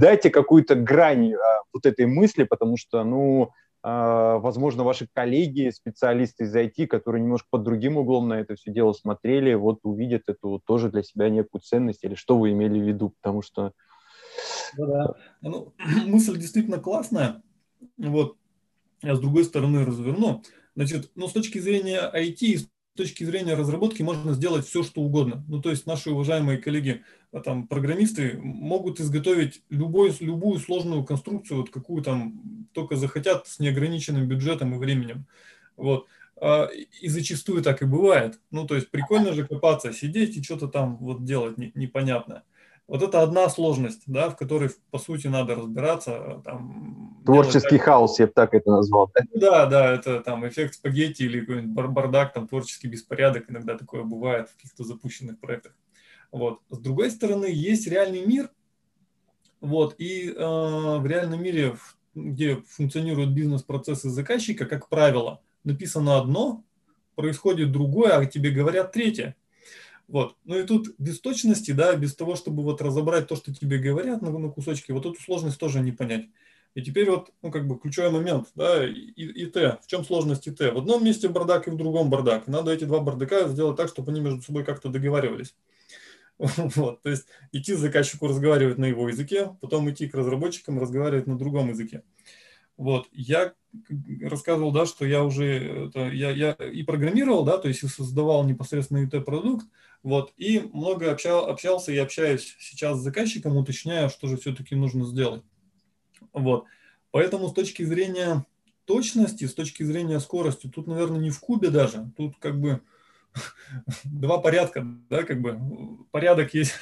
дайте 0.00 0.30
какую-то 0.30 0.74
грань 0.74 1.34
э, 1.34 1.38
вот 1.74 1.84
этой 1.84 2.06
мысли, 2.06 2.44
потому 2.44 2.78
что, 2.78 3.04
ну, 3.04 3.42
а, 3.44 3.48
возможно, 3.84 4.82
ваши 4.82 5.06
коллеги, 5.12 5.68
специалисты 5.68 6.44
из 6.44 6.56
IT, 6.56 6.86
которые 6.86 7.22
немножко 7.22 7.48
под 7.50 7.64
другим 7.64 7.98
углом 7.98 8.28
на 8.28 8.40
это 8.40 8.54
все 8.54 8.72
дело 8.72 8.94
смотрели, 8.94 9.52
вот 9.52 9.80
увидят 9.82 10.22
эту 10.26 10.62
тоже 10.64 10.90
для 10.90 11.02
себя 11.02 11.28
некую 11.28 11.60
ценность, 11.60 12.02
или 12.02 12.14
что 12.14 12.38
вы 12.38 12.52
имели 12.52 12.80
в 12.80 12.82
виду, 12.82 13.10
потому 13.10 13.42
что... 13.42 13.72
Ну, 14.78 14.86
да. 14.86 15.14
ну, 15.42 15.74
мысль 16.06 16.38
действительно 16.38 16.78
классная, 16.78 17.42
вот, 17.98 18.38
я 19.02 19.14
с 19.14 19.20
другой 19.20 19.44
стороны 19.44 19.84
разверну. 19.84 20.42
Значит, 20.74 21.10
ну, 21.14 21.28
с 21.28 21.32
точки 21.32 21.58
зрения 21.58 22.10
IT, 22.12 22.66
точки 22.94 23.24
зрения 23.24 23.54
разработки 23.54 24.02
можно 24.02 24.32
сделать 24.32 24.66
все, 24.66 24.82
что 24.82 25.02
угодно. 25.02 25.44
Ну, 25.48 25.60
то 25.60 25.70
есть 25.70 25.86
наши 25.86 26.10
уважаемые 26.10 26.58
коллеги, 26.58 27.02
а, 27.32 27.40
там, 27.40 27.66
программисты, 27.66 28.38
могут 28.40 29.00
изготовить 29.00 29.62
любой, 29.68 30.14
любую 30.20 30.58
сложную 30.58 31.04
конструкцию, 31.04 31.58
вот 31.60 31.70
какую 31.70 32.02
там 32.02 32.68
только 32.72 32.96
захотят, 32.96 33.46
с 33.46 33.58
неограниченным 33.58 34.26
бюджетом 34.26 34.74
и 34.74 34.78
временем. 34.78 35.26
Вот. 35.76 36.06
А, 36.36 36.68
и 37.00 37.08
зачастую 37.08 37.62
так 37.62 37.82
и 37.82 37.86
бывает. 37.86 38.38
Ну, 38.50 38.66
то 38.66 38.74
есть 38.74 38.90
прикольно 38.90 39.32
же 39.32 39.46
копаться, 39.46 39.92
сидеть 39.92 40.36
и 40.36 40.42
что-то 40.42 40.68
там 40.68 40.96
вот 40.96 41.24
делать 41.24 41.56
непонятное. 41.74 42.42
Вот 42.86 43.02
это 43.02 43.22
одна 43.22 43.48
сложность, 43.48 44.02
да, 44.06 44.28
в 44.28 44.36
которой, 44.36 44.70
по 44.90 44.98
сути, 44.98 45.26
надо 45.26 45.54
разбираться. 45.54 46.42
Там, 46.44 47.18
Творческий 47.24 47.70
делать, 47.70 47.82
хаос, 47.82 48.18
я 48.18 48.26
бы 48.26 48.32
так 48.34 48.52
это 48.52 48.70
назвал. 48.70 49.10
Да? 49.14 49.24
да, 49.34 49.66
да, 49.66 49.92
это 49.94 50.20
там 50.20 50.46
эффект 50.46 50.74
спагетти 50.74 51.22
или 51.22 51.40
какой-нибудь 51.40 51.74
бардак, 51.92 52.34
там 52.34 52.46
творческий 52.46 52.88
беспорядок, 52.88 53.50
иногда 53.50 53.78
такое 53.78 54.02
бывает 54.02 54.50
в 54.50 54.56
каких-то 54.56 54.84
запущенных 54.84 55.40
проектах. 55.40 55.72
Вот. 56.30 56.60
С 56.68 56.78
другой 56.78 57.10
стороны, 57.10 57.46
есть 57.46 57.86
реальный 57.86 58.26
мир, 58.26 58.50
вот, 59.60 59.94
и 59.96 60.28
э, 60.28 60.34
в 60.36 61.06
реальном 61.06 61.42
мире, 61.42 61.76
где 62.14 62.56
функционируют 62.56 63.30
бизнес-процессы 63.30 64.10
заказчика, 64.10 64.66
как 64.66 64.90
правило, 64.90 65.40
написано 65.64 66.18
одно, 66.18 66.62
происходит 67.14 67.72
другое, 67.72 68.18
а 68.18 68.26
тебе 68.26 68.50
говорят 68.50 68.92
третье. 68.92 69.36
Вот. 70.08 70.36
Ну 70.44 70.58
и 70.58 70.64
тут 70.64 70.94
без 70.98 71.20
точности, 71.20 71.72
да, 71.72 71.94
без 71.96 72.14
того, 72.14 72.36
чтобы 72.36 72.62
вот 72.62 72.82
разобрать 72.82 73.26
то, 73.26 73.36
что 73.36 73.54
тебе 73.54 73.78
говорят 73.78 74.22
на, 74.22 74.30
на 74.30 74.50
кусочки, 74.50 74.92
вот 74.92 75.06
эту 75.06 75.20
сложность 75.20 75.58
тоже 75.58 75.80
не 75.80 75.92
понять. 75.92 76.26
И 76.74 76.82
теперь 76.82 77.08
вот, 77.08 77.30
ну, 77.40 77.52
как 77.52 77.68
бы 77.68 77.78
ключевой 77.78 78.10
момент, 78.10 78.48
да, 78.56 78.84
и, 78.84 78.92
и 78.92 79.46
Т. 79.46 79.78
В 79.82 79.86
чем 79.86 80.04
сложность 80.04 80.48
ИТ? 80.48 80.58
В 80.58 80.78
одном 80.78 81.04
месте 81.04 81.28
бардак 81.28 81.68
и 81.68 81.70
в 81.70 81.76
другом 81.76 82.10
бардак. 82.10 82.48
Надо 82.48 82.72
эти 82.72 82.84
два 82.84 83.00
бардака 83.00 83.48
сделать 83.48 83.76
так, 83.76 83.88
чтобы 83.88 84.10
они 84.10 84.20
между 84.20 84.42
собой 84.42 84.64
как-то 84.64 84.88
договаривались. 84.88 85.54
Вот, 86.38 87.00
то 87.02 87.10
есть 87.10 87.26
идти 87.52 87.74
к 87.74 87.78
заказчику 87.78 88.26
разговаривать 88.26 88.76
на 88.76 88.86
его 88.86 89.08
языке, 89.08 89.56
потом 89.60 89.88
идти 89.88 90.08
к 90.08 90.14
разработчикам 90.14 90.80
разговаривать 90.80 91.28
на 91.28 91.38
другом 91.38 91.68
языке. 91.68 92.02
Вот, 92.76 93.08
я 93.12 93.54
рассказывал, 94.22 94.72
да, 94.72 94.86
что 94.86 95.04
я 95.04 95.24
уже 95.24 95.86
это, 95.88 96.08
я, 96.08 96.30
я 96.30 96.52
и 96.52 96.82
программировал, 96.82 97.44
да, 97.44 97.58
то 97.58 97.68
есть 97.68 97.82
и 97.82 97.88
создавал 97.88 98.44
непосредственно 98.44 99.04
IT-продукт, 99.04 99.66
вот, 100.02 100.32
и 100.36 100.60
много 100.72 101.10
общал, 101.10 101.46
общался 101.48 101.92
и 101.92 101.98
общаюсь 101.98 102.56
сейчас 102.58 102.98
с 102.98 103.02
заказчиком, 103.02 103.56
уточняя, 103.56 104.08
что 104.08 104.26
же 104.26 104.36
все-таки 104.36 104.74
нужно 104.74 105.04
сделать. 105.04 105.42
Вот, 106.32 106.64
поэтому 107.10 107.48
с 107.48 107.52
точки 107.52 107.82
зрения 107.84 108.44
точности, 108.84 109.46
с 109.46 109.54
точки 109.54 109.82
зрения 109.82 110.20
скорости, 110.20 110.68
тут, 110.68 110.86
наверное, 110.86 111.20
не 111.20 111.30
в 111.30 111.40
кубе 111.40 111.70
даже, 111.70 112.12
тут 112.16 112.36
как 112.38 112.60
бы 112.60 112.80
два 114.04 114.38
порядка, 114.38 114.86
да, 115.10 115.22
как 115.24 115.40
бы 115.40 115.58
порядок 116.10 116.54
есть, 116.54 116.74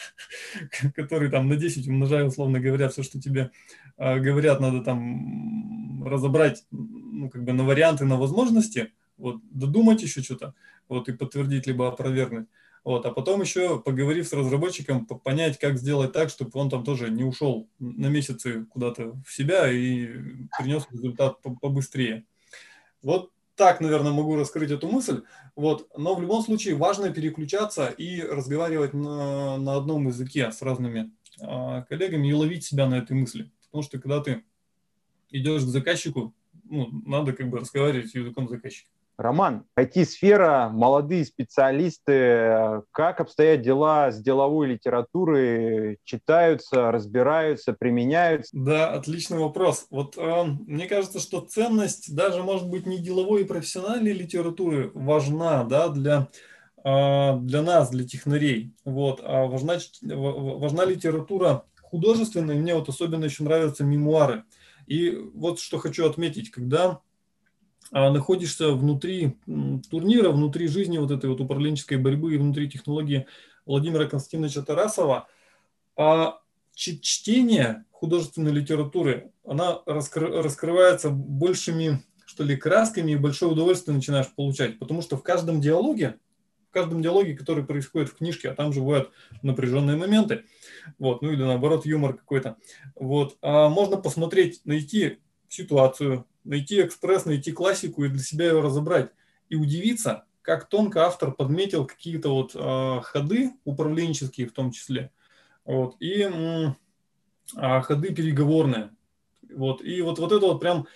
который 0.94 1.30
там 1.30 1.48
на 1.48 1.56
10 1.56 1.88
умножая, 1.88 2.24
условно 2.24 2.60
говоря, 2.60 2.88
все, 2.88 3.02
что 3.02 3.20
тебе 3.20 3.50
э, 3.96 4.18
говорят, 4.18 4.60
надо 4.60 4.82
там 4.82 6.04
разобрать, 6.04 6.64
ну, 6.70 7.30
как 7.30 7.44
бы 7.44 7.52
на 7.52 7.64
варианты, 7.64 8.04
на 8.04 8.16
возможности, 8.16 8.92
вот, 9.16 9.40
додумать 9.50 10.02
еще 10.02 10.22
что-то, 10.22 10.54
вот, 10.88 11.08
и 11.08 11.12
подтвердить, 11.12 11.66
либо 11.66 11.88
опровергнуть. 11.88 12.48
Вот, 12.84 13.06
а 13.06 13.12
потом 13.12 13.40
еще, 13.40 13.80
поговорив 13.80 14.26
с 14.26 14.32
разработчиком, 14.32 15.06
понять, 15.06 15.56
как 15.58 15.78
сделать 15.78 16.12
так, 16.12 16.30
чтобы 16.30 16.50
он 16.54 16.68
там 16.68 16.82
тоже 16.82 17.10
не 17.10 17.22
ушел 17.22 17.68
на 17.78 18.08
месяцы 18.08 18.64
куда-то 18.64 19.12
в 19.24 19.32
себя 19.32 19.70
и 19.70 20.08
принес 20.58 20.88
результат 20.90 21.40
побыстрее. 21.60 22.24
Вот 23.00 23.31
так, 23.54 23.80
наверное, 23.80 24.12
могу 24.12 24.36
раскрыть 24.36 24.70
эту 24.70 24.88
мысль. 24.88 25.22
Вот. 25.56 25.88
Но 25.96 26.14
в 26.14 26.22
любом 26.22 26.42
случае 26.42 26.74
важно 26.74 27.10
переключаться 27.10 27.86
и 27.86 28.22
разговаривать 28.22 28.94
на, 28.94 29.58
на 29.58 29.76
одном 29.76 30.08
языке 30.08 30.50
с 30.50 30.62
разными 30.62 31.12
э, 31.40 31.84
коллегами 31.88 32.28
и 32.28 32.32
ловить 32.32 32.64
себя 32.64 32.86
на 32.86 32.96
этой 32.96 33.12
мысли. 33.12 33.50
Потому 33.66 33.82
что 33.82 33.98
когда 33.98 34.20
ты 34.20 34.44
идешь 35.30 35.62
к 35.62 35.66
заказчику, 35.66 36.34
ну, 36.64 36.88
надо 37.06 37.32
как 37.32 37.48
бы 37.48 37.58
разговаривать 37.58 38.14
языком 38.14 38.48
заказчика. 38.48 38.88
Роман, 39.22 39.64
IT-сфера, 39.78 40.68
молодые 40.72 41.24
специалисты, 41.24 42.82
как 42.90 43.20
обстоят 43.20 43.62
дела 43.62 44.10
с 44.10 44.20
деловой 44.20 44.68
литературой, 44.68 45.98
читаются, 46.04 46.90
разбираются, 46.90 47.72
применяются? 47.72 48.50
Да, 48.52 48.92
отличный 48.92 49.38
вопрос. 49.38 49.86
Вот 49.90 50.16
э, 50.18 50.44
мне 50.66 50.86
кажется, 50.86 51.20
что 51.20 51.40
ценность 51.40 52.14
даже, 52.14 52.42
может 52.42 52.68
быть, 52.68 52.86
не 52.86 52.98
деловой 52.98 53.42
и 53.42 53.46
профессиональной 53.46 54.12
литературы 54.12 54.90
важна, 54.94 55.64
да, 55.64 55.88
для 55.88 56.28
э, 56.84 57.36
для 57.38 57.62
нас, 57.62 57.90
для 57.90 58.06
технарей. 58.06 58.74
Вот, 58.84 59.20
а 59.22 59.46
важна, 59.46 59.78
важна 60.02 60.84
литература 60.84 61.64
художественные, 61.80 62.58
мне 62.58 62.74
вот 62.74 62.88
особенно 62.88 63.26
еще 63.26 63.44
нравятся 63.44 63.84
мемуары. 63.84 64.44
И 64.86 65.10
вот 65.34 65.60
что 65.60 65.78
хочу 65.78 66.08
отметить, 66.08 66.50
когда 66.50 67.00
находишься 67.92 68.72
внутри 68.72 69.36
турнира, 69.90 70.30
внутри 70.30 70.66
жизни 70.66 70.98
вот 70.98 71.10
этой 71.10 71.28
вот 71.28 71.40
управленческой 71.40 71.98
борьбы 71.98 72.34
и 72.34 72.38
внутри 72.38 72.68
технологии 72.68 73.26
Владимира 73.66 74.06
Константиновича 74.06 74.62
Тарасова, 74.62 75.28
а 75.96 76.40
чтение 76.74 77.84
художественной 77.90 78.50
литературы, 78.50 79.30
она 79.44 79.80
раскры, 79.86 80.42
раскрывается 80.42 81.10
большими, 81.10 82.02
что 82.24 82.44
ли, 82.44 82.56
красками 82.56 83.12
и 83.12 83.16
большое 83.16 83.52
удовольствие 83.52 83.94
начинаешь 83.94 84.32
получать, 84.34 84.78
потому 84.78 85.02
что 85.02 85.16
в 85.16 85.22
каждом 85.22 85.60
диалоге, 85.60 86.18
в 86.70 86.72
каждом 86.72 87.02
диалоге, 87.02 87.36
который 87.36 87.62
происходит 87.62 88.08
в 88.08 88.16
книжке, 88.16 88.48
а 88.48 88.54
там 88.54 88.72
же 88.72 88.80
бывают 88.80 89.10
напряженные 89.42 89.98
моменты, 89.98 90.44
вот, 90.98 91.20
ну 91.20 91.30
или 91.30 91.42
наоборот 91.42 91.84
юмор 91.84 92.14
какой-то, 92.14 92.56
вот, 92.96 93.36
а 93.42 93.68
можно 93.68 93.98
посмотреть, 93.98 94.62
найти 94.64 95.18
ситуацию, 95.52 96.26
найти 96.44 96.80
экспресс, 96.80 97.24
найти 97.24 97.52
классику 97.52 98.04
и 98.04 98.08
для 98.08 98.22
себя 98.22 98.46
ее 98.46 98.60
разобрать. 98.60 99.10
И 99.48 99.56
удивиться, 99.56 100.24
как 100.40 100.68
тонко 100.68 101.04
автор 101.04 101.32
подметил 101.32 101.86
какие-то 101.86 102.30
вот 102.30 102.52
э, 102.54 103.00
ходы 103.02 103.52
управленческие 103.64 104.46
в 104.46 104.52
том 104.52 104.70
числе, 104.70 105.10
вот, 105.64 105.96
и 106.00 106.22
э, 106.22 107.82
ходы 107.82 108.14
переговорные. 108.14 108.90
Вот, 109.54 109.84
и 109.84 110.00
вот, 110.00 110.18
вот 110.18 110.32
это 110.32 110.46
вот 110.46 110.60
прям 110.60 110.86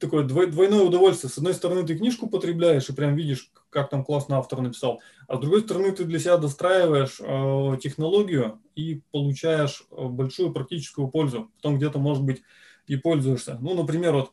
такое 0.00 0.24
двойное 0.24 0.82
удовольствие. 0.82 1.30
С 1.30 1.36
одной 1.36 1.52
стороны, 1.52 1.86
ты 1.86 1.96
книжку 1.96 2.28
потребляешь 2.28 2.88
и 2.88 2.94
прям 2.94 3.14
видишь, 3.14 3.52
как 3.68 3.90
там 3.90 4.02
классно 4.02 4.38
автор 4.38 4.62
написал, 4.62 5.00
а 5.28 5.36
с 5.36 5.40
другой 5.40 5.60
стороны, 5.60 5.92
ты 5.92 6.04
для 6.04 6.18
себя 6.18 6.38
достраиваешь 6.38 7.20
э, 7.20 7.78
технологию 7.82 8.58
и 8.74 9.02
получаешь 9.12 9.84
большую 9.90 10.52
практическую 10.52 11.08
пользу. 11.08 11.50
Потом 11.56 11.76
где-то, 11.76 11.98
может 11.98 12.24
быть, 12.24 12.42
и 12.88 12.96
пользуешься. 12.96 13.58
Ну, 13.60 13.74
например, 13.74 14.14
вот 14.14 14.32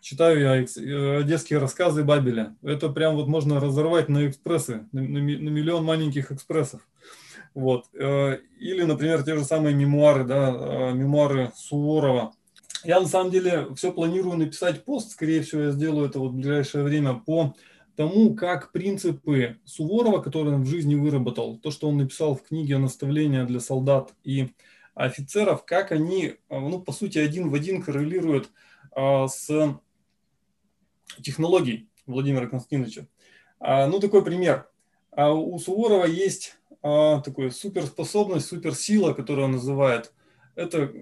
читаю 0.00 0.40
я 0.40 0.56
э, 0.56 1.18
одесские 1.20 1.58
рассказы 1.58 2.04
Бабеля. 2.04 2.56
Это 2.62 2.90
прям 2.90 3.16
вот 3.16 3.28
можно 3.28 3.60
разорвать 3.60 4.08
на 4.08 4.28
экспрессы, 4.28 4.86
на, 4.92 5.00
на, 5.00 5.18
миллион 5.18 5.84
маленьких 5.84 6.30
экспрессов. 6.30 6.86
Вот. 7.54 7.86
Э, 7.94 8.38
или, 8.58 8.82
например, 8.82 9.22
те 9.22 9.36
же 9.36 9.44
самые 9.44 9.74
мемуары, 9.74 10.24
да, 10.24 10.50
э, 10.50 10.92
мемуары 10.92 11.52
Суворова. 11.56 12.34
Я 12.84 13.00
на 13.00 13.06
самом 13.06 13.30
деле 13.30 13.68
все 13.76 13.92
планирую 13.92 14.36
написать 14.36 14.84
пост, 14.84 15.12
скорее 15.12 15.42
всего, 15.42 15.62
я 15.62 15.70
сделаю 15.70 16.08
это 16.08 16.18
вот 16.18 16.32
в 16.32 16.34
ближайшее 16.34 16.82
время 16.82 17.14
по 17.14 17.54
тому, 17.94 18.34
как 18.34 18.72
принципы 18.72 19.58
Суворова, 19.64 20.20
которые 20.20 20.56
он 20.56 20.62
в 20.62 20.68
жизни 20.68 20.96
выработал, 20.96 21.58
то, 21.58 21.70
что 21.70 21.88
он 21.88 21.98
написал 21.98 22.34
в 22.34 22.42
книге 22.42 22.78
«Наставления 22.78 23.44
для 23.44 23.60
солдат 23.60 24.12
и 24.24 24.48
офицеров, 24.94 25.64
как 25.64 25.92
они, 25.92 26.34
ну, 26.50 26.80
по 26.80 26.92
сути, 26.92 27.18
один 27.18 27.50
в 27.50 27.54
один 27.54 27.82
коррелируют 27.82 28.50
с 28.94 29.48
технологий 31.22 31.88
Владимира 32.06 32.46
Константиновича. 32.46 33.06
А, 33.60 33.86
ну, 33.86 34.00
такой 34.00 34.24
пример. 34.24 34.68
А 35.10 35.32
у 35.32 35.58
Суворова 35.58 36.04
есть 36.04 36.56
а, 36.82 37.20
такой 37.20 37.50
суперспособность, 37.50 38.46
суперсила, 38.46 39.12
которую 39.12 39.46
он 39.46 39.52
называет. 39.52 40.12
Это 40.54 40.92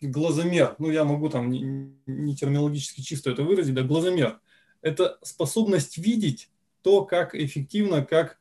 глазомер. 0.00 0.76
Ну, 0.78 0.90
я 0.90 1.04
могу 1.04 1.28
там 1.28 1.50
не, 1.50 1.92
не 2.06 2.36
терминологически 2.36 3.02
чисто 3.02 3.30
это 3.30 3.42
выразить, 3.42 3.74
да, 3.74 3.82
глазомер. 3.82 4.40
Это 4.82 5.18
способность 5.22 5.98
видеть 5.98 6.50
то, 6.82 7.04
как 7.04 7.34
эффективно, 7.34 8.04
как 8.04 8.38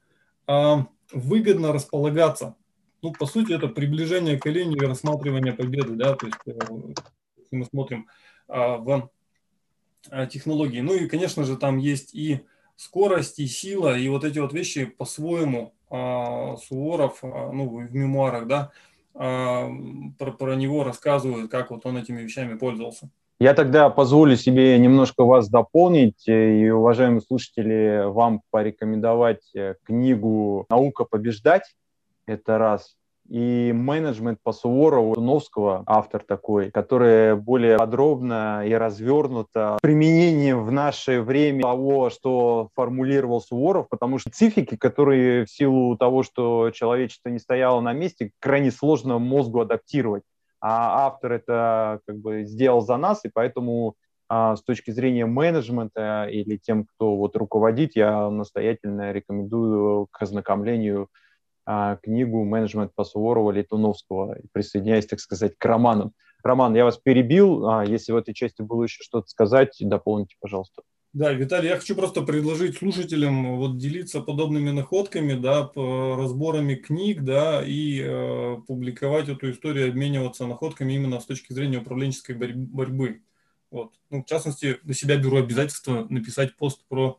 а, 0.47 0.87
выгодно 1.11 1.73
располагаться. 1.73 2.55
Ну, 3.05 3.13
по 3.13 3.25
сути, 3.25 3.53
это 3.53 3.67
приближение 3.67 4.39
к 4.39 4.45
оленю 4.47 4.77
и 4.77 4.85
рассматривание 4.85 5.53
победы, 5.53 5.93
да, 5.93 6.15
то 6.15 6.25
есть 6.25 6.38
э, 6.47 6.51
если 7.38 7.55
мы 7.55 7.65
смотрим 7.65 8.07
а, 8.47 8.77
в 8.77 9.09
Э, 10.12 10.27
технологии. 10.27 10.81
Ну 10.81 10.93
и, 10.93 11.07
конечно 11.07 11.43
же, 11.43 11.57
там 11.57 11.77
есть 11.77 12.13
и 12.13 12.41
скорость, 12.75 13.39
и 13.39 13.47
сила, 13.47 13.97
и 13.97 14.07
вот 14.07 14.24
эти 14.24 14.39
вот 14.39 14.53
вещи 14.53 14.85
по-своему 14.85 15.74
а, 15.89 16.57
Суворов, 16.57 17.19
а, 17.24 17.51
ну, 17.51 17.69
в 17.69 17.95
мемуарах, 17.95 18.47
да, 18.47 18.71
а, 19.13 19.69
про, 20.19 20.31
про 20.31 20.55
него 20.55 20.83
рассказывают, 20.83 21.50
как 21.50 21.71
вот 21.71 21.85
он 21.85 21.97
этими 21.97 22.21
вещами 22.21 22.57
пользовался. 22.57 23.09
Я 23.39 23.53
тогда 23.53 23.89
позволю 23.89 24.35
себе 24.35 24.77
немножко 24.77 25.24
вас 25.24 25.50
дополнить 25.50 26.27
э, 26.27 26.59
и, 26.59 26.69
уважаемые 26.69 27.21
слушатели, 27.21 28.03
вам 28.05 28.41
порекомендовать 28.51 29.55
э, 29.55 29.75
книгу 29.83 30.65
«Наука 30.69 31.05
побеждать». 31.05 31.75
Это 32.27 32.58
раз 32.58 32.96
и 33.29 33.72
менеджмент 33.74 34.40
по 34.44 34.51
Суворову, 34.51 35.20
Новского, 35.20 35.83
автор 35.88 36.24
такой, 36.24 36.72
который 36.72 37.35
более 37.35 37.77
подробно 37.77 38.64
и 38.66 38.74
развернуто 38.74 39.77
применением 39.81 40.64
в 40.64 40.72
наше 40.72 41.22
время 41.22 41.64
того, 41.64 42.09
что 42.09 42.70
формулировал 42.75 43.42
Суворов, 43.42 43.90
потому 43.90 44.20
что 44.20 44.29
специфики, 44.29 44.77
которые 44.77 45.46
в 45.46 45.50
силу 45.50 45.98
того, 45.98 46.24
что 46.24 46.70
человечество 46.72 47.29
не 47.29 47.40
стояло 47.40 47.81
на 47.81 47.94
месте, 47.94 48.31
крайне 48.40 48.72
сложно 48.72 49.18
мозгу 49.18 49.61
адаптировать. 49.61 50.24
А 50.61 51.07
автор 51.07 51.33
это 51.33 52.00
как 52.07 52.18
бы 52.18 52.44
сделал 52.44 52.81
за 52.81 52.98
нас, 52.98 53.25
и 53.25 53.29
поэтому 53.33 53.96
а, 54.27 54.55
с 54.55 54.64
точки 54.64 54.92
зрения 54.92 55.25
менеджмента 55.25 56.27
или 56.31 56.57
тем, 56.57 56.85
кто 56.85 57.16
вот 57.16 57.35
руководит, 57.35 57.96
я 57.96 58.29
настоятельно 58.29 59.11
рекомендую 59.11 60.07
к 60.11 60.22
ознакомлению 60.22 61.09
книгу 62.03 62.43
«Менеджмент 62.43 62.93
по 62.93 63.03
Суворову» 63.03 63.51
Летуновского, 63.51 64.37
присоединяясь, 64.51 65.07
так 65.07 65.19
сказать, 65.19 65.57
к 65.57 65.65
романам. 65.65 66.13
Роман, 66.43 66.75
я 66.75 66.85
вас 66.85 66.97
перебил. 66.97 67.67
А, 67.67 67.83
если 67.83 68.11
в 68.11 68.17
этой 68.17 68.35
части 68.35 68.61
было 68.61 68.83
еще 68.83 69.01
что-то 69.01 69.27
сказать, 69.27 69.75
дополните, 69.79 70.35
пожалуйста. 70.39 70.83
Да, 71.11 71.31
Виталий, 71.31 71.69
я 71.69 71.77
хочу 71.77 71.95
просто 71.95 72.21
предложить 72.21 72.77
слушателям 72.77 73.57
вот 73.57 73.77
делиться 73.77 74.19
подобными 74.19 74.69
находками, 74.71 75.33
да, 75.33 75.71
разборами 75.75 76.75
книг, 76.75 77.23
да, 77.23 77.63
и 77.65 78.01
э, 78.01 78.57
публиковать 78.67 79.29
эту 79.29 79.49
историю, 79.49 79.87
обмениваться 79.87 80.45
находками 80.45 80.91
именно 80.93 81.21
с 81.21 81.25
точки 81.25 81.53
зрения 81.53 81.77
управленческой 81.77 82.35
борьбы. 82.35 83.21
Вот. 83.71 83.93
Ну, 84.09 84.23
в 84.23 84.25
частности, 84.25 84.77
на 84.83 84.93
себя 84.93 85.15
беру 85.15 85.37
обязательство 85.37 86.05
написать 86.09 86.55
пост 86.57 86.81
про 86.89 87.17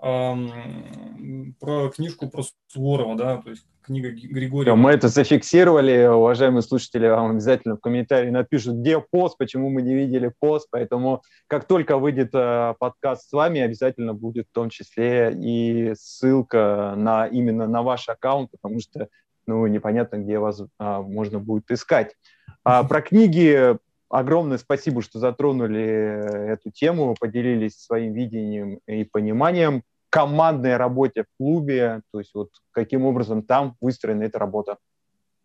про 0.00 1.90
книжку 1.90 2.30
про 2.30 2.42
Суворова, 2.68 3.16
да, 3.16 3.36
то 3.38 3.50
есть 3.50 3.64
книга 3.82 4.10
Григория. 4.10 4.74
Мы 4.74 4.92
это 4.92 5.08
зафиксировали, 5.08 6.06
уважаемые 6.06 6.62
слушатели, 6.62 7.06
вам 7.06 7.32
обязательно 7.32 7.76
в 7.76 7.80
комментарии 7.80 8.30
напишут, 8.30 8.76
где 8.76 9.00
пост, 9.00 9.36
почему 9.36 9.68
мы 9.68 9.82
не 9.82 9.94
видели 9.94 10.32
пост, 10.38 10.68
поэтому 10.70 11.22
как 11.48 11.66
только 11.66 11.98
выйдет 11.98 12.30
э, 12.32 12.74
подкаст 12.78 13.28
с 13.28 13.32
вами, 13.32 13.60
обязательно 13.60 14.14
будет 14.14 14.46
в 14.50 14.54
том 14.54 14.70
числе 14.70 15.32
и 15.34 15.92
ссылка 15.94 16.94
на 16.96 17.26
именно 17.26 17.66
на 17.66 17.82
ваш 17.82 18.08
аккаунт, 18.08 18.50
потому 18.52 18.80
что 18.80 19.08
ну, 19.46 19.66
непонятно, 19.66 20.16
где 20.16 20.38
вас 20.38 20.62
а, 20.78 21.02
можно 21.02 21.40
будет 21.40 21.70
искать. 21.70 22.14
А, 22.62 22.84
про 22.84 23.02
книги 23.02 23.76
огромное 24.08 24.58
спасибо, 24.58 25.02
что 25.02 25.18
затронули 25.18 26.52
эту 26.52 26.70
тему, 26.70 27.16
поделились 27.18 27.78
своим 27.78 28.12
видением 28.12 28.80
и 28.86 29.04
пониманием 29.04 29.82
командной 30.10 30.76
работе 30.76 31.22
в 31.22 31.36
клубе, 31.38 32.02
то 32.12 32.18
есть 32.18 32.32
вот 32.34 32.50
каким 32.72 33.06
образом 33.06 33.42
там 33.42 33.76
выстроена 33.80 34.24
эта 34.24 34.38
работа. 34.38 34.76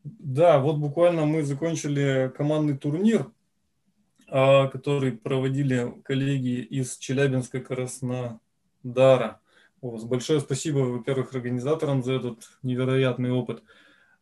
Да, 0.04 0.60
вот 0.60 0.78
буквально 0.78 1.26
мы 1.26 1.44
закончили 1.44 2.32
командный 2.36 2.78
турнир, 2.78 3.32
а, 4.28 4.68
который 4.68 5.14
проводили 5.14 5.94
коллеги 6.04 6.62
из 6.62 6.98
Челябинска 6.98 7.60
Краснодара. 7.60 9.40
Большое 9.82 10.40
спасибо, 10.40 10.80
во-первых, 10.80 11.34
организаторам 11.34 12.04
за 12.04 12.14
этот 12.14 12.40
невероятный 12.64 13.32
опыт. 13.32 13.64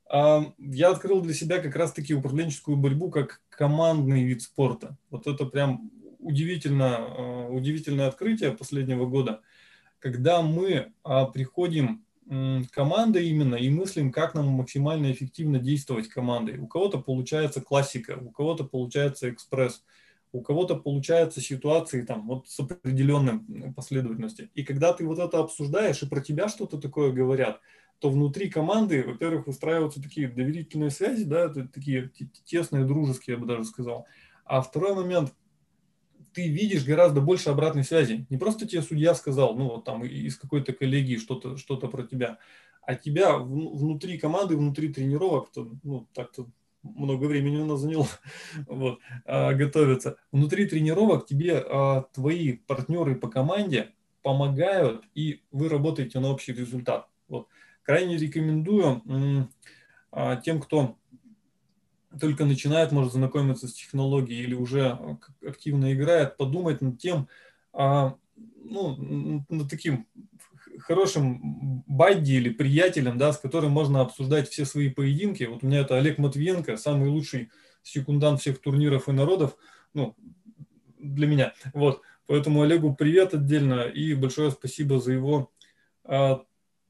А, 0.10 0.44
я 0.58 0.92
открыл 0.92 1.22
для 1.22 1.34
себя 1.34 1.60
как 1.60 1.76
раз-таки 1.76 2.14
управленческую 2.14 2.76
борьбу 2.76 3.10
как 3.10 3.42
командный 3.50 4.24
вид 4.24 4.42
спорта. 4.42 4.98
Вот 5.10 5.26
это 5.26 5.46
прям 5.46 5.90
удивительно, 6.20 6.98
а, 6.98 7.48
удивительное 7.50 8.10
открытие 8.10 8.52
последнего 8.52 9.06
года– 9.06 9.40
когда 10.04 10.42
мы 10.42 10.92
а, 11.06 11.26
приходим 11.28 12.04
командой 12.72 13.30
именно 13.30 13.56
и 13.56 13.70
мыслим, 13.70 14.12
как 14.12 14.34
нам 14.34 14.48
максимально 14.48 15.12
эффективно 15.12 15.60
действовать 15.60 16.10
командой. 16.10 16.58
У 16.58 16.68
кого-то 16.68 17.00
получается 17.00 17.62
классика, 17.62 18.18
у 18.22 18.32
кого-то 18.32 18.66
получается 18.66 19.30
экспресс, 19.30 19.84
у 20.34 20.42
кого-то 20.42 20.76
получается 20.76 21.40
ситуации 21.42 22.02
там 22.02 22.28
вот 22.28 22.50
с 22.50 22.60
определенной 22.60 23.74
последовательностью. 23.74 24.50
И 24.56 24.64
когда 24.64 24.92
ты 24.94 25.06
вот 25.06 25.20
это 25.20 25.40
обсуждаешь 25.40 26.02
и 26.02 26.08
про 26.08 26.22
тебя 26.22 26.50
что-то 26.50 26.78
такое 26.80 27.12
говорят, 27.12 27.62
то 28.00 28.10
внутри 28.10 28.50
команды, 28.50 29.04
во-первых, 29.04 29.48
выстраиваются 29.48 30.02
такие 30.02 30.28
доверительные 30.28 30.92
связи, 30.92 31.24
да, 31.24 31.48
такие 31.50 32.12
тесные, 32.46 32.84
дружеские, 32.84 33.36
я 33.36 33.40
бы 33.40 33.48
даже 33.48 33.66
сказал. 33.66 34.06
А 34.46 34.62
второй 34.62 34.96
момент, 34.96 35.34
ты 36.34 36.48
видишь 36.48 36.86
гораздо 36.86 37.22
больше 37.22 37.50
обратной 37.50 37.84
связи. 37.84 38.26
Не 38.30 38.38
просто 38.38 38.68
тебе 38.68 38.82
судья 38.82 39.14
сказал, 39.16 39.56
ну 39.56 39.70
вот 39.70 39.86
там 39.86 40.04
из 40.04 40.38
какой-то 40.38 40.74
коллегии 40.74 41.18
что-то 41.18 41.58
что 41.58 41.78
про 41.78 42.04
тебя, 42.04 42.40
а 42.82 42.96
тебя 42.96 43.38
внутри 43.38 44.18
команды, 44.18 44.58
внутри 44.58 44.92
тренировок, 44.92 45.52
то, 45.52 45.72
ну, 45.84 46.08
так-то 46.14 46.48
много 46.84 47.26
времени 47.26 47.58
у 47.58 47.66
нас 47.66 47.80
заняло 47.80 48.08
вот, 48.68 49.00
а, 49.26 49.54
готовиться. 49.54 50.18
Внутри 50.32 50.66
тренировок 50.66 51.26
тебе 51.26 51.64
а, 51.66 52.04
твои 52.14 52.54
партнеры 52.54 53.16
по 53.16 53.30
команде 53.30 53.92
помогают, 54.22 55.04
и 55.16 55.42
вы 55.52 55.70
работаете 55.70 56.20
на 56.20 56.30
общий 56.30 56.54
результат. 56.54 57.08
Вот. 57.28 57.48
Крайне 57.84 58.18
рекомендую 58.18 59.02
а, 60.12 60.38
тем, 60.38 60.62
кто 60.62 60.98
только 62.20 62.46
начинает, 62.46 62.92
может 62.92 63.14
знакомиться 63.14 63.68
с 63.68 63.74
технологией 63.74 64.44
или 64.44 64.54
уже 64.54 64.98
активно 65.46 65.94
играет, 65.94 66.38
подумать 66.38 66.82
над 66.82 67.00
тем, 67.00 67.28
а, 67.74 68.16
ну, 68.64 69.44
над 69.50 69.70
таким 69.70 70.08
хорошим 70.80 71.84
бадди 71.88 72.34
или 72.34 72.50
приятелем, 72.50 73.18
да, 73.18 73.34
с 73.34 73.38
которым 73.38 73.72
можно 73.72 74.02
обсуждать 74.02 74.50
все 74.50 74.66
свои 74.66 74.90
поединки. 74.90 75.44
Вот 75.44 75.64
у 75.64 75.68
меня 75.68 75.80
это 75.80 75.98
Олег 75.98 76.18
Матвиенко, 76.18 76.78
самый 76.78 77.10
лучший 77.10 77.52
секундант 77.84 78.42
всех 78.42 78.60
турниров 78.60 79.10
и 79.10 79.12
народов, 79.12 79.56
ну, 79.94 80.16
для 80.98 81.28
меня. 81.28 81.54
Вот, 81.74 82.02
поэтому 82.28 82.62
Олегу 82.62 82.96
привет 82.96 83.34
отдельно 83.34 83.82
и 83.82 84.14
большое 84.14 84.52
спасибо 84.52 85.00
за 85.00 85.14
его 85.14 85.52
а, 86.04 86.44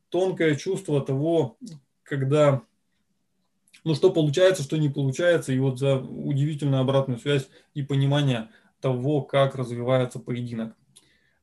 тонкое 0.09 0.55
чувство 0.55 1.01
того, 1.01 1.57
когда, 2.03 2.61
ну, 3.83 3.95
что 3.95 4.11
получается, 4.11 4.63
что 4.63 4.77
не 4.77 4.89
получается, 4.89 5.53
и 5.53 5.59
вот 5.59 5.79
за 5.79 5.97
удивительную 5.97 6.81
обратную 6.81 7.19
связь 7.19 7.47
и 7.73 7.83
понимание 7.83 8.49
того, 8.79 9.21
как 9.21 9.55
развивается 9.55 10.19
поединок. 10.19 10.75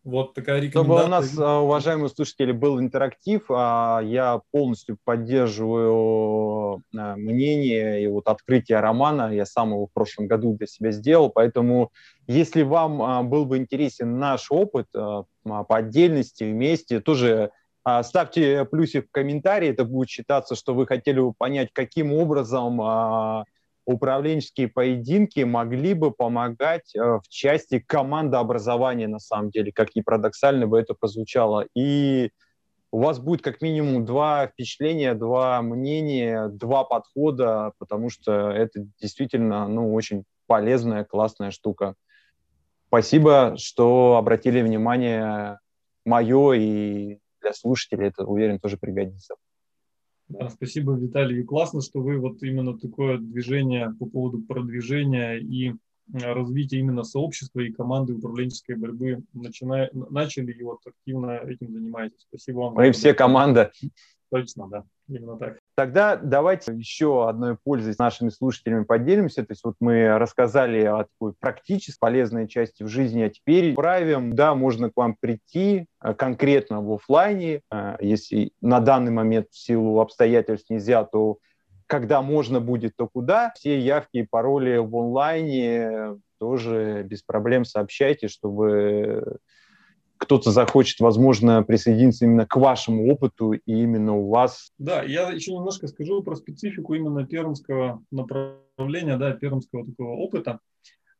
Вот 0.03 0.33
такая 0.33 0.61
рекомендация. 0.61 0.85
Чтобы 0.85 1.05
у 1.05 1.09
нас, 1.09 1.39
а, 1.39 1.61
уважаемые 1.61 2.09
слушатели, 2.09 2.53
был 2.53 2.81
интерактив, 2.81 3.45
а, 3.51 4.01
я 4.03 4.41
полностью 4.51 4.97
поддерживаю 5.05 6.83
а, 6.97 7.17
мнение 7.17 8.03
и 8.03 8.07
вот 8.07 8.27
открытие 8.29 8.81
романа. 8.81 9.31
Я 9.35 9.45
сам 9.45 9.73
его 9.73 9.87
в 9.87 9.93
прошлом 9.93 10.27
году 10.27 10.55
для 10.55 10.67
себя 10.67 10.91
сделал, 10.93 11.29
поэтому 11.29 11.93
если 12.27 12.63
вам 12.63 13.29
был 13.29 13.45
бы 13.45 13.59
интересен 13.59 14.19
наш 14.19 14.51
опыт 14.51 14.87
по 14.93 15.27
отдельности, 15.69 16.45
вместе, 16.45 17.01
тоже 17.01 17.51
ставьте 18.03 18.65
плюсик 18.65 19.09
в 19.09 19.11
комментарии, 19.11 19.69
это 19.69 19.85
будет 19.85 20.09
считаться, 20.09 20.55
что 20.55 20.75
вы 20.75 20.87
хотели 20.87 21.21
бы 21.21 21.33
понять, 21.33 21.71
каким 21.73 22.13
образом 22.13 22.81
управленческие 23.91 24.69
поединки 24.69 25.41
могли 25.41 25.95
бы 25.95 26.11
помогать 26.11 26.95
э, 26.95 27.01
в 27.01 27.29
части 27.29 27.79
командообразования, 27.79 29.09
на 29.09 29.19
самом 29.19 29.51
деле, 29.51 29.73
как 29.73 29.95
ни 29.95 30.01
парадоксально 30.01 30.67
бы 30.67 30.79
это 30.79 30.95
прозвучало. 30.95 31.67
И 31.75 32.31
у 32.93 33.01
вас 33.01 33.19
будет 33.19 33.43
как 33.43 33.61
минимум 33.61 34.05
два 34.05 34.49
впечатления, 34.49 35.15
два 35.15 35.63
мнения, 35.63 36.49
два 36.49 36.85
подхода, 36.85 37.73
потому 37.79 38.11
что 38.11 38.51
это 38.51 38.87
действительно 39.01 39.67
ну, 39.69 39.95
очень 39.95 40.25
полезная, 40.47 41.05
классная 41.05 41.51
штука. 41.51 41.95
Спасибо, 42.89 43.55
что 43.57 44.17
обратили 44.17 44.63
внимание 44.63 45.61
мое 46.05 46.55
и 46.55 47.19
для 47.41 47.53
слушателей 47.53 48.09
это, 48.09 48.25
уверен, 48.25 48.59
тоже 48.59 48.77
пригодится. 48.77 49.35
Да, 50.29 50.49
спасибо, 50.49 50.95
Виталий. 50.95 51.41
И 51.41 51.45
классно, 51.45 51.81
что 51.81 52.01
вы 52.01 52.19
вот 52.19 52.43
именно 52.43 52.79
такое 52.79 53.19
движение 53.19 53.93
по 53.99 54.07
поводу 54.07 54.41
продвижения 54.43 55.39
и 55.39 55.75
развития 56.13 56.79
именно 56.79 57.03
сообщества 57.03 57.61
и 57.61 57.73
команды 57.73 58.15
управленческой 58.15 58.77
борьбы 58.77 59.23
начина... 59.33 59.89
начали 59.93 60.53
и 60.53 60.63
вот 60.63 60.79
активно 60.87 61.39
этим 61.39 61.73
занимаетесь. 61.73 62.27
Спасибо 62.29 62.59
вам. 62.59 62.75
Мы 62.75 62.93
все 62.93 63.15
команда. 63.15 63.73
Точно, 64.31 64.69
да, 64.69 64.85
именно 65.11 65.37
так. 65.37 65.59
Тогда 65.75 66.17
давайте 66.17 66.73
еще 66.73 67.29
одной 67.29 67.57
пользой 67.63 67.95
с 67.95 67.99
нашими 67.99 68.29
слушателями 68.29 68.85
поделимся. 68.85 69.45
То 69.45 69.53
есть 69.53 69.65
вот 69.65 69.75
мы 69.81 70.19
рассказали 70.19 70.85
о 70.85 71.05
такой 71.05 71.35
практически 71.39 71.99
полезной 71.99 72.49
части 72.49 72.83
в 72.83 72.89
жизни, 72.89 73.23
а 73.23 73.31
теперь 73.31 73.75
правим, 73.75 74.35
да, 74.35 74.55
можно 74.55 74.91
к 74.91 74.97
вам 74.97 75.17
прийти 75.19 75.87
э, 76.03 76.15
конкретно 76.15 76.81
в 76.81 76.93
офлайне, 76.93 77.63
э, 77.71 77.97
если 78.01 78.53
на 78.61 78.81
данный 78.81 79.13
момент 79.13 79.49
в 79.51 79.59
силу 79.59 80.01
обстоятельств 80.01 80.71
нельзя, 80.71 81.05
то 81.05 81.39
когда 81.87 82.23
можно 82.23 82.61
будет, 82.61 82.93
то 82.97 83.09
куда. 83.09 83.53
Все 83.57 83.79
явки 83.81 84.19
и 84.19 84.23
пароли 84.23 84.77
в 84.77 84.95
онлайне 84.97 86.19
тоже 86.39 87.03
без 87.03 87.23
проблем 87.23 87.65
сообщайте, 87.65 88.29
чтобы 88.29 89.39
кто-то 90.21 90.51
захочет, 90.51 91.01
возможно, 91.01 91.63
присоединиться 91.63 92.27
именно 92.27 92.47
к 92.47 92.55
вашему 92.57 93.11
опыту 93.11 93.53
и 93.53 93.63
именно 93.65 94.15
у 94.15 94.29
вас. 94.29 94.71
Да, 94.79 95.03
я 95.03 95.31
еще 95.31 95.55
немножко 95.55 95.89
скажу 95.89 96.23
про 96.23 96.37
специфику 96.37 96.93
именно 96.93 97.27
пермского 97.27 98.05
направления, 98.11 99.17
да, 99.17 99.33
пермского 99.33 99.87
такого 99.87 100.11
опыта. 100.17 100.61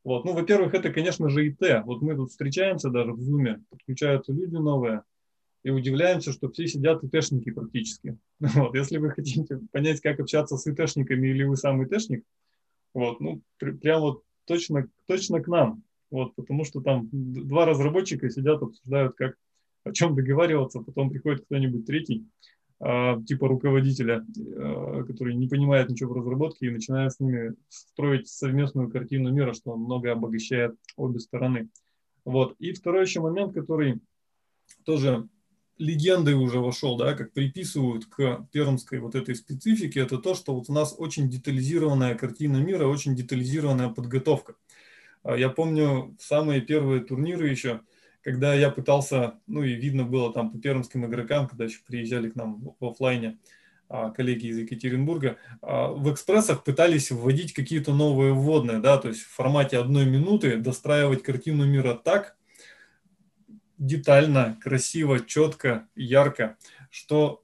Вот. 0.03 0.23
Ну, 0.23 0.33
во-первых, 0.33 0.75
это, 0.75 0.93
конечно 0.93 1.29
же, 1.29 1.47
ИТ. 1.47 1.83
Вот 1.83 2.03
мы 2.03 2.15
тут 2.15 2.29
встречаемся 2.29 2.89
даже 2.89 3.13
в 3.13 3.19
Zoom, 3.19 3.63
подключаются 3.71 4.33
люди 4.33 4.55
новые, 4.55 5.01
и 5.63 5.71
удивляемся, 5.71 6.31
что 6.31 6.51
все 6.51 6.67
сидят 6.67 7.03
ИТшники 7.03 7.49
практически. 7.49 8.17
Вот. 8.39 8.75
Если 8.75 8.99
вы 8.99 9.09
хотите 9.09 9.59
понять, 9.71 9.99
как 9.99 10.19
общаться 10.19 10.57
с 10.57 10.67
ИТшниками 10.67 11.27
или 11.27 11.43
вы 11.43 11.57
сам 11.57 11.83
ИТшник, 11.83 12.23
вот, 12.93 13.19
ну, 13.19 13.41
прям 13.57 14.01
вот 14.01 14.23
точно, 14.45 14.87
точно 15.07 15.41
к 15.41 15.47
нам. 15.47 15.83
Вот, 16.11 16.35
потому 16.35 16.65
что 16.65 16.81
там 16.81 17.09
два 17.11 17.65
разработчика 17.65 18.29
сидят, 18.29 18.61
обсуждают, 18.61 19.15
как 19.15 19.35
о 19.83 19.93
чем 19.93 20.15
договариваться, 20.15 20.81
потом 20.81 21.09
приходит 21.09 21.45
кто-нибудь 21.45 21.85
третий, 21.85 22.27
э, 22.81 23.15
типа 23.25 23.47
руководителя, 23.47 24.25
э, 24.37 25.03
который 25.07 25.33
не 25.35 25.47
понимает 25.47 25.89
ничего 25.89 26.13
в 26.13 26.17
разработке 26.17 26.67
и 26.67 26.71
начинает 26.71 27.13
с 27.13 27.19
ними 27.19 27.55
строить 27.69 28.27
совместную 28.27 28.89
картину 28.89 29.31
мира, 29.31 29.53
что 29.53 29.75
много 29.75 30.11
обогащает 30.11 30.75
обе 30.97 31.19
стороны. 31.19 31.69
Вот. 32.25 32.55
И 32.59 32.73
второй 32.73 33.03
еще 33.03 33.21
момент, 33.21 33.53
который 33.53 33.99
тоже 34.85 35.27
легендой 35.77 36.35
уже 36.35 36.59
вошел, 36.59 36.97
да, 36.97 37.13
как 37.13 37.33
приписывают 37.33 38.05
к 38.05 38.47
пермской 38.51 38.99
вот 38.99 39.15
этой 39.15 39.33
специфике, 39.35 40.01
это 40.01 40.19
то, 40.19 40.35
что 40.35 40.53
вот 40.53 40.69
у 40.69 40.73
нас 40.73 40.93
очень 40.95 41.29
детализированная 41.29 42.15
картина 42.15 42.57
мира, 42.57 42.85
очень 42.85 43.15
детализированная 43.15 43.89
подготовка. 43.89 44.55
А 45.23 45.35
я 45.35 45.49
помню 45.49 46.15
самые 46.19 46.61
первые 46.61 47.01
турниры 47.01 47.47
еще, 47.47 47.81
когда 48.23 48.53
я 48.53 48.69
пытался, 48.69 49.35
ну 49.47 49.63
и 49.63 49.73
видно 49.73 50.03
было 50.03 50.33
там 50.33 50.51
по 50.51 50.57
пермским 50.57 51.05
игрокам, 51.05 51.47
когда 51.47 51.65
еще 51.65 51.79
приезжали 51.85 52.29
к 52.29 52.35
нам 52.35 52.75
в 52.79 52.85
офлайне, 52.85 53.37
а, 53.93 54.09
коллеги 54.11 54.47
из 54.47 54.57
Екатеринбурга, 54.57 55.37
а, 55.61 55.89
в 55.89 56.11
экспрессах 56.13 56.63
пытались 56.63 57.11
вводить 57.11 57.53
какие-то 57.53 57.93
новые 57.93 58.33
вводные, 58.33 58.79
да, 58.79 58.97
то 58.97 59.09
есть 59.09 59.21
в 59.21 59.35
формате 59.35 59.77
одной 59.77 60.05
минуты 60.05 60.55
достраивать 60.55 61.23
картину 61.23 61.65
мира 61.65 61.93
так, 61.93 62.37
детально, 63.77 64.57
красиво, 64.61 65.19
четко, 65.19 65.87
ярко, 65.95 66.57
что 66.89 67.43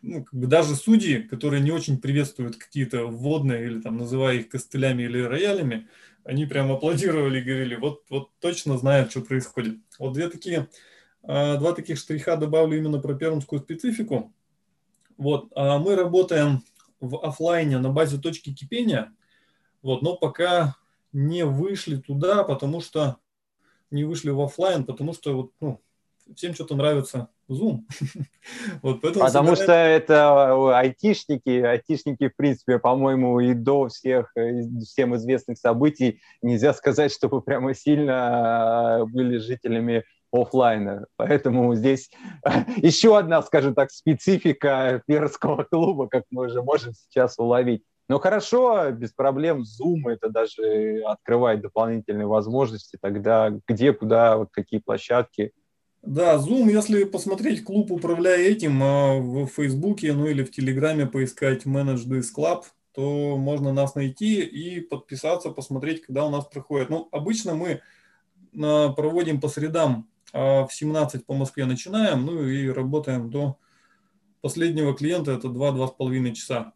ну, 0.00 0.24
как 0.24 0.32
бы 0.32 0.46
даже 0.46 0.74
судьи, 0.74 1.18
которые 1.18 1.60
не 1.60 1.70
очень 1.70 1.98
приветствуют 1.98 2.56
какие-то 2.56 3.06
вводные 3.06 3.66
или 3.66 3.80
там 3.80 3.98
называя 3.98 4.36
их 4.36 4.48
костылями 4.48 5.02
или 5.02 5.20
роялями, 5.20 5.88
они 6.24 6.46
прям 6.46 6.72
аплодировали 6.72 7.40
и 7.40 7.44
говорили, 7.44 7.76
вот, 7.76 8.02
вот 8.08 8.30
точно 8.40 8.78
знают, 8.78 9.10
что 9.10 9.20
происходит. 9.20 9.78
Вот 9.98 10.14
две 10.14 10.28
такие, 10.28 10.68
а, 11.22 11.56
два 11.56 11.72
таких 11.72 11.98
штриха 11.98 12.36
добавлю 12.36 12.78
именно 12.78 12.98
про 12.98 13.14
пермскую 13.14 13.60
специфику. 13.60 14.32
Вот, 15.16 15.52
а 15.54 15.78
мы 15.78 15.94
работаем 15.94 16.62
в 17.00 17.24
офлайне 17.24 17.78
на 17.78 17.90
базе 17.90 18.18
точки 18.18 18.52
кипения, 18.52 19.12
вот, 19.82 20.02
но 20.02 20.16
пока 20.16 20.76
не 21.12 21.44
вышли 21.44 21.96
туда, 21.96 22.42
потому 22.42 22.80
что 22.80 23.18
не 23.90 24.04
вышли 24.04 24.30
в 24.30 24.40
офлайн, 24.40 24.84
потому 24.84 25.12
что 25.12 25.36
вот, 25.36 25.52
ну, 25.60 25.80
всем 26.34 26.54
что-то 26.54 26.74
нравится 26.74 27.28
Zoom. 27.50 27.80
вот 28.82 29.00
поэтому 29.00 29.24
Потому 29.24 29.56
собирает... 29.56 30.04
что 30.04 30.14
это 30.14 30.78
айтишники, 30.78 31.60
айтишники, 31.60 32.28
в 32.28 32.36
принципе, 32.36 32.78
по-моему, 32.78 33.40
и 33.40 33.54
до 33.54 33.88
всех 33.88 34.30
э, 34.36 34.62
всем 34.84 35.14
известных 35.16 35.58
событий 35.58 36.20
нельзя 36.42 36.72
сказать, 36.72 37.12
чтобы 37.12 37.42
прямо 37.42 37.74
сильно 37.74 39.00
э, 39.00 39.04
были 39.04 39.38
жителями 39.38 40.04
офлайна. 40.32 41.06
Поэтому 41.16 41.74
здесь 41.74 42.10
еще 42.76 43.18
одна, 43.18 43.42
скажем 43.42 43.74
так, 43.74 43.90
специфика 43.90 45.02
перского 45.06 45.64
клуба, 45.64 46.08
как 46.08 46.24
мы 46.30 46.46
уже 46.46 46.62
можем 46.62 46.92
сейчас 46.94 47.38
уловить. 47.38 47.84
Но 48.06 48.18
хорошо, 48.18 48.90
без 48.90 49.12
проблем, 49.12 49.62
Zoom 49.62 50.10
это 50.10 50.28
даже 50.28 51.00
открывает 51.06 51.62
дополнительные 51.62 52.26
возможности, 52.26 52.98
тогда 53.00 53.50
где, 53.66 53.92
куда, 53.92 54.46
какие 54.52 54.80
площадки– 54.80 55.52
да, 56.06 56.36
Zoom, 56.36 56.70
если 56.70 57.04
посмотреть 57.04 57.64
клуб 57.64 57.90
«Управляя 57.90 58.38
этим» 58.38 58.82
а, 58.82 59.18
в 59.18 59.46
Фейсбуке, 59.46 60.12
ну 60.12 60.26
или 60.26 60.44
в 60.44 60.50
Телеграме 60.50 61.06
поискать 61.06 61.64
«Manage 61.64 62.06
This 62.06 62.26
Club», 62.36 62.64
то 62.92 63.36
можно 63.36 63.72
нас 63.72 63.94
найти 63.94 64.42
и 64.42 64.80
подписаться, 64.80 65.50
посмотреть, 65.50 66.02
когда 66.02 66.26
у 66.26 66.30
нас 66.30 66.44
проходит. 66.44 66.90
Ну, 66.90 67.08
обычно 67.10 67.54
мы 67.54 67.80
а, 68.60 68.92
проводим 68.92 69.40
по 69.40 69.48
средам 69.48 70.08
а, 70.32 70.66
в 70.66 70.72
17 70.72 71.24
по 71.24 71.34
Москве 71.34 71.64
начинаем, 71.64 72.26
ну 72.26 72.46
и 72.46 72.68
работаем 72.68 73.30
до 73.30 73.58
последнего 74.42 74.94
клиента, 74.94 75.32
это 75.32 75.48
2-2,5 75.48 76.32
часа. 76.32 76.72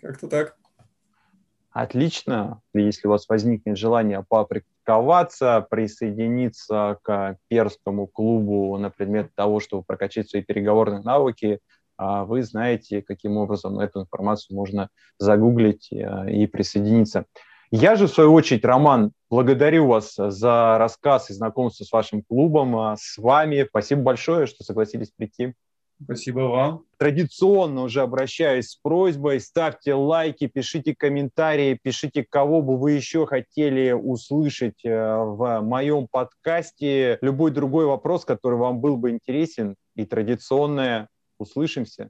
Как-то 0.00 0.28
так. 0.28 0.56
Отлично. 1.70 2.62
Если 2.72 3.06
у 3.06 3.10
вас 3.10 3.28
возникнет 3.28 3.76
желание 3.76 4.24
попрактиковаться, 4.86 5.66
присоединиться 5.68 6.98
к 7.02 7.36
перскому 7.48 8.06
клубу 8.06 8.78
на 8.78 8.90
предмет 8.90 9.30
того, 9.34 9.60
чтобы 9.60 9.82
прокачать 9.82 10.30
свои 10.30 10.42
переговорные 10.42 11.02
навыки, 11.02 11.58
а, 11.98 12.24
вы 12.24 12.42
знаете, 12.42 13.02
каким 13.02 13.36
образом 13.36 13.80
эту 13.80 14.02
информацию 14.02 14.56
можно 14.56 14.90
загуглить 15.18 15.88
э, 15.90 16.30
и 16.30 16.46
присоединиться. 16.46 17.24
Я 17.70 17.96
же, 17.96 18.06
в 18.06 18.10
свою 18.10 18.34
очередь, 18.34 18.64
Роман, 18.64 19.12
благодарю 19.30 19.86
вас 19.86 20.14
за 20.14 20.76
рассказ 20.78 21.30
и 21.30 21.34
знакомство 21.34 21.84
с 21.84 21.92
вашим 21.92 22.22
клубом, 22.22 22.76
а, 22.76 22.96
с 22.96 23.16
вами. 23.16 23.66
Спасибо 23.68 24.02
большое, 24.02 24.46
что 24.46 24.62
согласились 24.62 25.10
прийти. 25.10 25.54
Спасибо 26.02 26.40
вам. 26.40 26.84
Традиционно 26.98 27.82
уже 27.82 28.02
обращаюсь 28.02 28.70
с 28.70 28.76
просьбой, 28.76 29.40
ставьте 29.40 29.94
лайки, 29.94 30.46
пишите 30.46 30.94
комментарии, 30.94 31.78
пишите, 31.82 32.24
кого 32.28 32.60
бы 32.62 32.78
вы 32.78 32.92
еще 32.92 33.26
хотели 33.26 33.92
услышать 33.92 34.84
э, 34.84 34.90
в 34.90 35.60
моем 35.62 36.06
подкасте. 36.10 37.18
Любой 37.22 37.50
другой 37.50 37.86
вопрос, 37.86 38.24
который 38.24 38.58
вам 38.58 38.80
был 38.80 38.96
бы 38.96 39.10
интересен, 39.10 39.76
и 39.94 40.04
традиционное. 40.04 41.08
Услышимся. 41.38 42.08